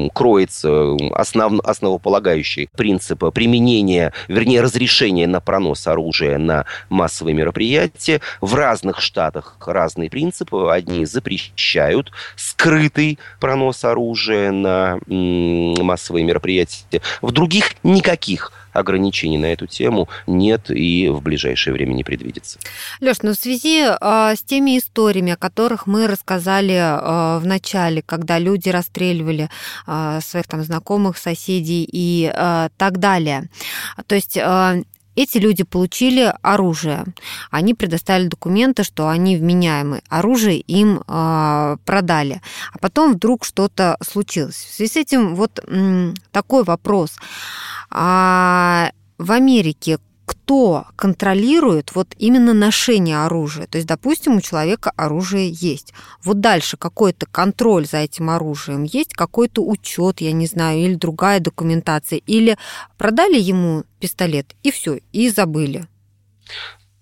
э, 0.06 0.10
кроется 0.14 0.96
основ, 1.14 1.60
основополагающий 1.64 2.70
принцип 2.78 3.24
применения, 3.34 4.14
вернее, 4.28 4.62
разрешения 4.62 5.26
на 5.26 5.42
пронос 5.42 5.88
оружия 5.88 6.38
на 6.38 6.66
массовые 6.90 7.34
мероприятия. 7.34 8.22
В 8.40 8.54
разных 8.54 9.02
штатах 9.02 9.58
разные 9.66 10.12
принципы. 10.12 10.70
Одни 10.70 11.06
запрещают 11.06 12.12
скрыто 12.36 12.67
скрытый 12.68 13.20
пронос 13.40 13.84
оружия 13.86 14.52
на 14.52 15.00
массовые 15.08 16.26
мероприятия. 16.26 17.02
В 17.22 17.32
других 17.32 17.76
никаких 17.84 18.52
ограничений 18.74 19.38
на 19.38 19.48
эту 19.48 19.66
тему 19.66 20.08
нет 20.28 20.70
и 20.70 21.10
в 21.10 21.22
ближайшее 21.22 21.74
время 21.74 21.94
не 21.94 22.04
предвидится. 22.04 22.60
Леш, 23.02 23.18
ну 23.24 23.32
в 23.32 23.36
связи 23.36 23.84
э, 23.84 24.36
с 24.36 24.44
теми 24.44 24.78
историями, 24.78 25.34
о 25.34 25.36
которых 25.36 25.88
мы 25.88 26.06
рассказали 26.08 26.76
э, 26.76 27.40
в 27.40 27.46
начале, 27.46 28.04
когда 28.06 28.38
люди 28.38 28.70
расстреливали 28.70 29.50
э, 29.88 30.20
своих 30.22 30.48
там 30.48 30.64
знакомых, 30.64 31.18
соседей 31.18 31.88
и 31.92 32.32
э, 32.32 32.70
так 32.78 33.00
далее, 33.00 33.50
то 34.06 34.14
есть 34.14 34.38
э, 34.38 34.84
эти 35.18 35.40
люди 35.40 35.64
получили 35.64 36.34
оружие. 36.42 37.06
Они 37.50 37.74
предоставили 37.74 38.28
документы, 38.28 38.84
что 38.84 39.10
они 39.10 39.36
вменяемы. 39.36 40.02
Оружие 40.10 40.60
им 40.60 41.04
э, 41.08 41.78
продали. 41.86 42.42
А 42.72 42.78
потом 42.78 43.14
вдруг 43.14 43.44
что-то 43.44 43.98
случилось. 44.02 44.56
В 44.56 44.76
связи 44.76 44.94
с 44.94 44.96
этим 44.96 45.36
вот 45.36 45.60
такой 46.32 46.64
вопрос. 46.64 47.16
А 47.90 48.92
в 49.18 49.32
Америке 49.32 49.98
кто 50.28 50.86
контролирует 50.98 51.96
вот 51.96 52.14
именно 52.18 52.54
ношение 52.54 53.24
оружия. 53.24 53.66
То 53.66 53.78
есть, 53.78 53.88
допустим, 53.88 54.36
у 54.36 54.42
человека 54.42 54.92
оружие 54.98 55.50
есть. 55.50 55.94
Вот 56.22 56.42
дальше 56.42 56.76
какой-то 56.76 57.26
контроль 57.26 57.88
за 57.88 58.00
этим 58.00 58.30
оружием 58.30 58.84
есть, 58.84 59.14
какой-то 59.14 59.64
учет, 59.64 60.20
я 60.20 60.34
не 60.34 60.46
знаю, 60.46 60.80
или 60.80 60.96
другая 60.96 61.40
документация, 61.40 62.20
или 62.28 62.58
продали 62.98 63.40
ему 63.40 63.86
пистолет 64.02 64.54
и 64.64 64.72
все, 64.72 65.00
и 65.14 65.30
забыли. 65.30 65.88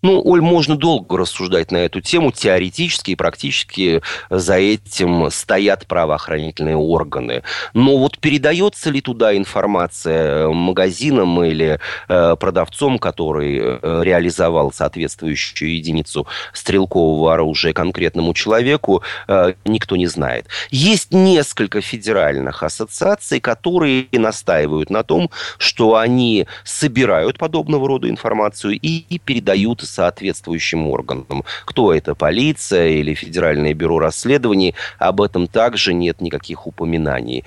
Ну, 0.05 0.21
Оль, 0.23 0.41
можно 0.41 0.75
долго 0.75 1.17
рассуждать 1.17 1.71
на 1.71 1.77
эту 1.77 1.99
тему. 1.99 2.31
Теоретически 2.31 3.09
и 3.09 3.15
практически 3.15 4.03
за 4.29 4.53
этим 4.53 5.31
стоят 5.31 5.87
правоохранительные 5.87 6.75
органы. 6.75 7.41
Но 7.73 7.97
вот 7.97 8.19
передается 8.19 8.91
ли 8.91 9.01
туда 9.01 9.35
информация 9.35 10.49
магазинам 10.49 11.43
или 11.43 11.79
э, 12.07 12.35
продавцом, 12.39 12.99
который 12.99 13.57
э, 13.57 13.79
реализовал 14.03 14.71
соответствующую 14.71 15.73
единицу 15.73 16.27
стрелкового 16.53 17.33
оружия 17.33 17.73
конкретному 17.73 18.35
человеку, 18.35 19.01
э, 19.27 19.53
никто 19.65 19.95
не 19.95 20.05
знает. 20.05 20.45
Есть 20.69 21.15
несколько 21.15 21.81
федеральных 21.81 22.61
ассоциаций, 22.61 23.39
которые 23.39 24.05
настаивают 24.11 24.91
на 24.91 25.01
том, 25.01 25.31
что 25.57 25.95
они 25.95 26.45
собирают 26.63 27.39
подобного 27.39 27.87
рода 27.87 28.07
информацию 28.07 28.77
и 28.79 29.17
передают 29.17 29.81
соответствующим 29.95 30.87
органам. 30.87 31.43
Кто 31.65 31.93
это, 31.93 32.15
полиция 32.15 32.89
или 32.89 33.13
Федеральное 33.13 33.73
бюро 33.73 33.99
расследований, 33.99 34.75
об 34.99 35.21
этом 35.21 35.47
также 35.47 35.93
нет 35.93 36.21
никаких 36.21 36.67
упоминаний. 36.67 37.43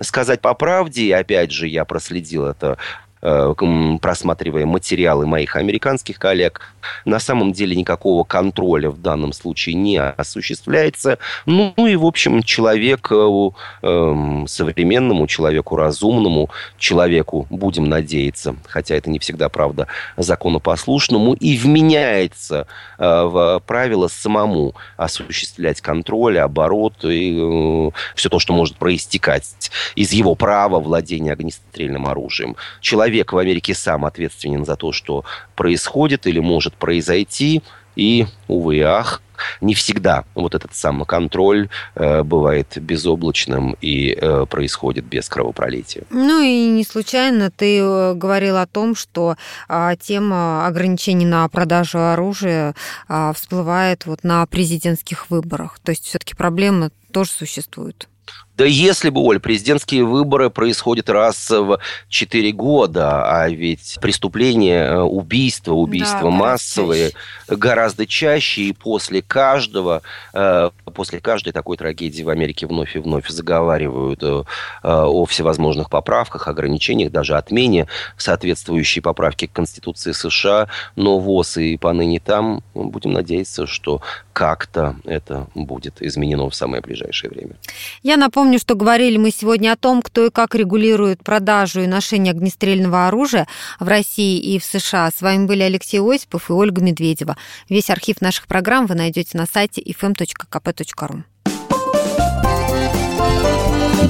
Сказать 0.00 0.40
по 0.40 0.54
правде, 0.54 1.14
опять 1.16 1.50
же 1.50 1.66
я 1.68 1.84
проследил 1.84 2.46
это 2.46 2.76
просматривая 3.22 4.66
материалы 4.66 5.26
моих 5.26 5.54
американских 5.54 6.18
коллег, 6.18 6.60
на 7.04 7.20
самом 7.20 7.52
деле 7.52 7.76
никакого 7.76 8.24
контроля 8.24 8.90
в 8.90 9.00
данном 9.00 9.32
случае 9.32 9.76
не 9.76 9.96
осуществляется. 9.98 11.18
Ну 11.46 11.72
и, 11.76 11.94
в 11.94 12.04
общем, 12.04 12.42
человеку 12.42 13.54
э, 13.80 14.44
современному, 14.48 15.28
человеку 15.28 15.76
разумному, 15.76 16.50
человеку, 16.78 17.46
будем 17.48 17.84
надеяться, 17.84 18.56
хотя 18.66 18.96
это 18.96 19.08
не 19.08 19.20
всегда 19.20 19.48
правда, 19.48 19.86
законопослушному, 20.16 21.34
и 21.34 21.56
вменяется 21.56 22.66
э, 22.98 23.04
в 23.04 23.62
правило 23.64 24.08
самому 24.08 24.74
осуществлять 24.96 25.80
контроль, 25.80 26.40
оборот 26.40 27.04
и 27.04 27.38
э, 27.40 27.90
все 28.16 28.28
то, 28.28 28.40
что 28.40 28.52
может 28.52 28.78
проистекать 28.78 29.70
из 29.94 30.12
его 30.12 30.34
права 30.34 30.80
владения 30.80 31.30
огнестрельным 31.32 32.08
оружием. 32.08 32.56
Человек 32.80 33.11
человек 33.12 33.32
в 33.32 33.38
Америке 33.38 33.74
сам 33.74 34.04
ответственен 34.04 34.64
за 34.64 34.76
то, 34.76 34.92
что 34.92 35.24
происходит 35.54 36.26
или 36.26 36.40
может 36.40 36.74
произойти. 36.74 37.62
И, 37.94 38.26
увы 38.48 38.76
и 38.76 38.80
ах, 38.80 39.20
не 39.60 39.74
всегда 39.74 40.24
вот 40.34 40.54
этот 40.54 40.74
самоконтроль 40.74 41.68
э, 41.94 42.22
бывает 42.22 42.78
безоблачным 42.78 43.76
и 43.82 44.16
э, 44.18 44.46
происходит 44.48 45.04
без 45.04 45.28
кровопролития. 45.28 46.04
Ну 46.08 46.40
и 46.40 46.70
не 46.70 46.84
случайно 46.84 47.50
ты 47.50 47.80
э, 47.80 48.14
говорил 48.14 48.56
о 48.56 48.66
том, 48.66 48.94
что 48.94 49.36
э, 49.68 49.90
тема 50.00 50.66
ограничений 50.66 51.26
на 51.26 51.46
продажу 51.48 51.98
оружия 51.98 52.74
э, 53.10 53.32
всплывает 53.34 54.06
вот 54.06 54.24
на 54.24 54.46
президентских 54.46 55.28
выборах. 55.28 55.78
То 55.82 55.92
есть 55.92 56.06
все-таки 56.06 56.34
проблема 56.34 56.90
тоже 57.12 57.30
существует. 57.30 58.08
Да 58.56 58.66
если 58.66 59.08
бы, 59.08 59.20
Оль, 59.22 59.40
президентские 59.40 60.04
выборы 60.04 60.50
происходят 60.50 61.08
раз 61.08 61.48
в 61.48 61.78
4 62.08 62.52
года, 62.52 63.24
а 63.24 63.48
ведь 63.48 63.98
преступления, 64.00 64.84
э, 64.84 64.98
убийства, 65.00 65.72
убийства 65.72 66.24
да, 66.24 66.30
массовые 66.30 67.10
чаще. 67.10 67.56
гораздо 67.56 68.06
чаще, 68.06 68.62
и 68.62 68.72
после 68.74 69.22
каждого, 69.22 70.02
э, 70.34 70.70
после 70.94 71.20
каждой 71.20 71.52
такой 71.52 71.78
трагедии 71.78 72.22
в 72.22 72.28
Америке 72.28 72.66
вновь 72.66 72.94
и 72.94 72.98
вновь 72.98 73.26
заговаривают 73.28 74.22
э, 74.22 74.44
о 74.82 75.24
всевозможных 75.24 75.88
поправках, 75.88 76.46
ограничениях, 76.46 77.10
даже 77.10 77.36
отмене 77.36 77.86
соответствующей 78.18 79.00
поправки 79.00 79.46
к 79.46 79.52
Конституции 79.52 80.12
США, 80.12 80.68
но 80.94 81.18
ВОЗ 81.18 81.56
и 81.56 81.78
поныне 81.78 82.20
там, 82.20 82.62
будем 82.74 83.12
надеяться, 83.12 83.66
что 83.66 84.02
как-то 84.32 84.96
это 85.04 85.46
будет 85.54 86.00
изменено 86.00 86.48
в 86.48 86.54
самое 86.54 86.82
ближайшее 86.82 87.30
время. 87.30 87.56
Я 88.02 88.16
напомню, 88.42 88.58
что 88.58 88.74
говорили 88.74 89.18
мы 89.18 89.30
сегодня 89.30 89.72
о 89.72 89.76
том, 89.76 90.02
кто 90.02 90.26
и 90.26 90.30
как 90.30 90.56
регулирует 90.56 91.22
продажу 91.22 91.80
и 91.80 91.86
ношение 91.86 92.32
огнестрельного 92.32 93.06
оружия 93.06 93.46
в 93.78 93.86
России 93.86 94.36
и 94.40 94.58
в 94.58 94.64
США. 94.64 95.10
С 95.16 95.22
вами 95.22 95.46
были 95.46 95.62
Алексей 95.62 96.00
Осипов 96.00 96.50
и 96.50 96.52
Ольга 96.52 96.82
Медведева. 96.82 97.36
Весь 97.68 97.88
архив 97.88 98.20
наших 98.20 98.48
программ 98.48 98.86
вы 98.86 98.96
найдете 98.96 99.38
на 99.38 99.46
сайте 99.46 99.80
fm.kp.ru. 99.80 101.22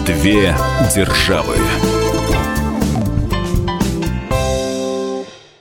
Две 0.06 0.56
державы. 0.94 2.01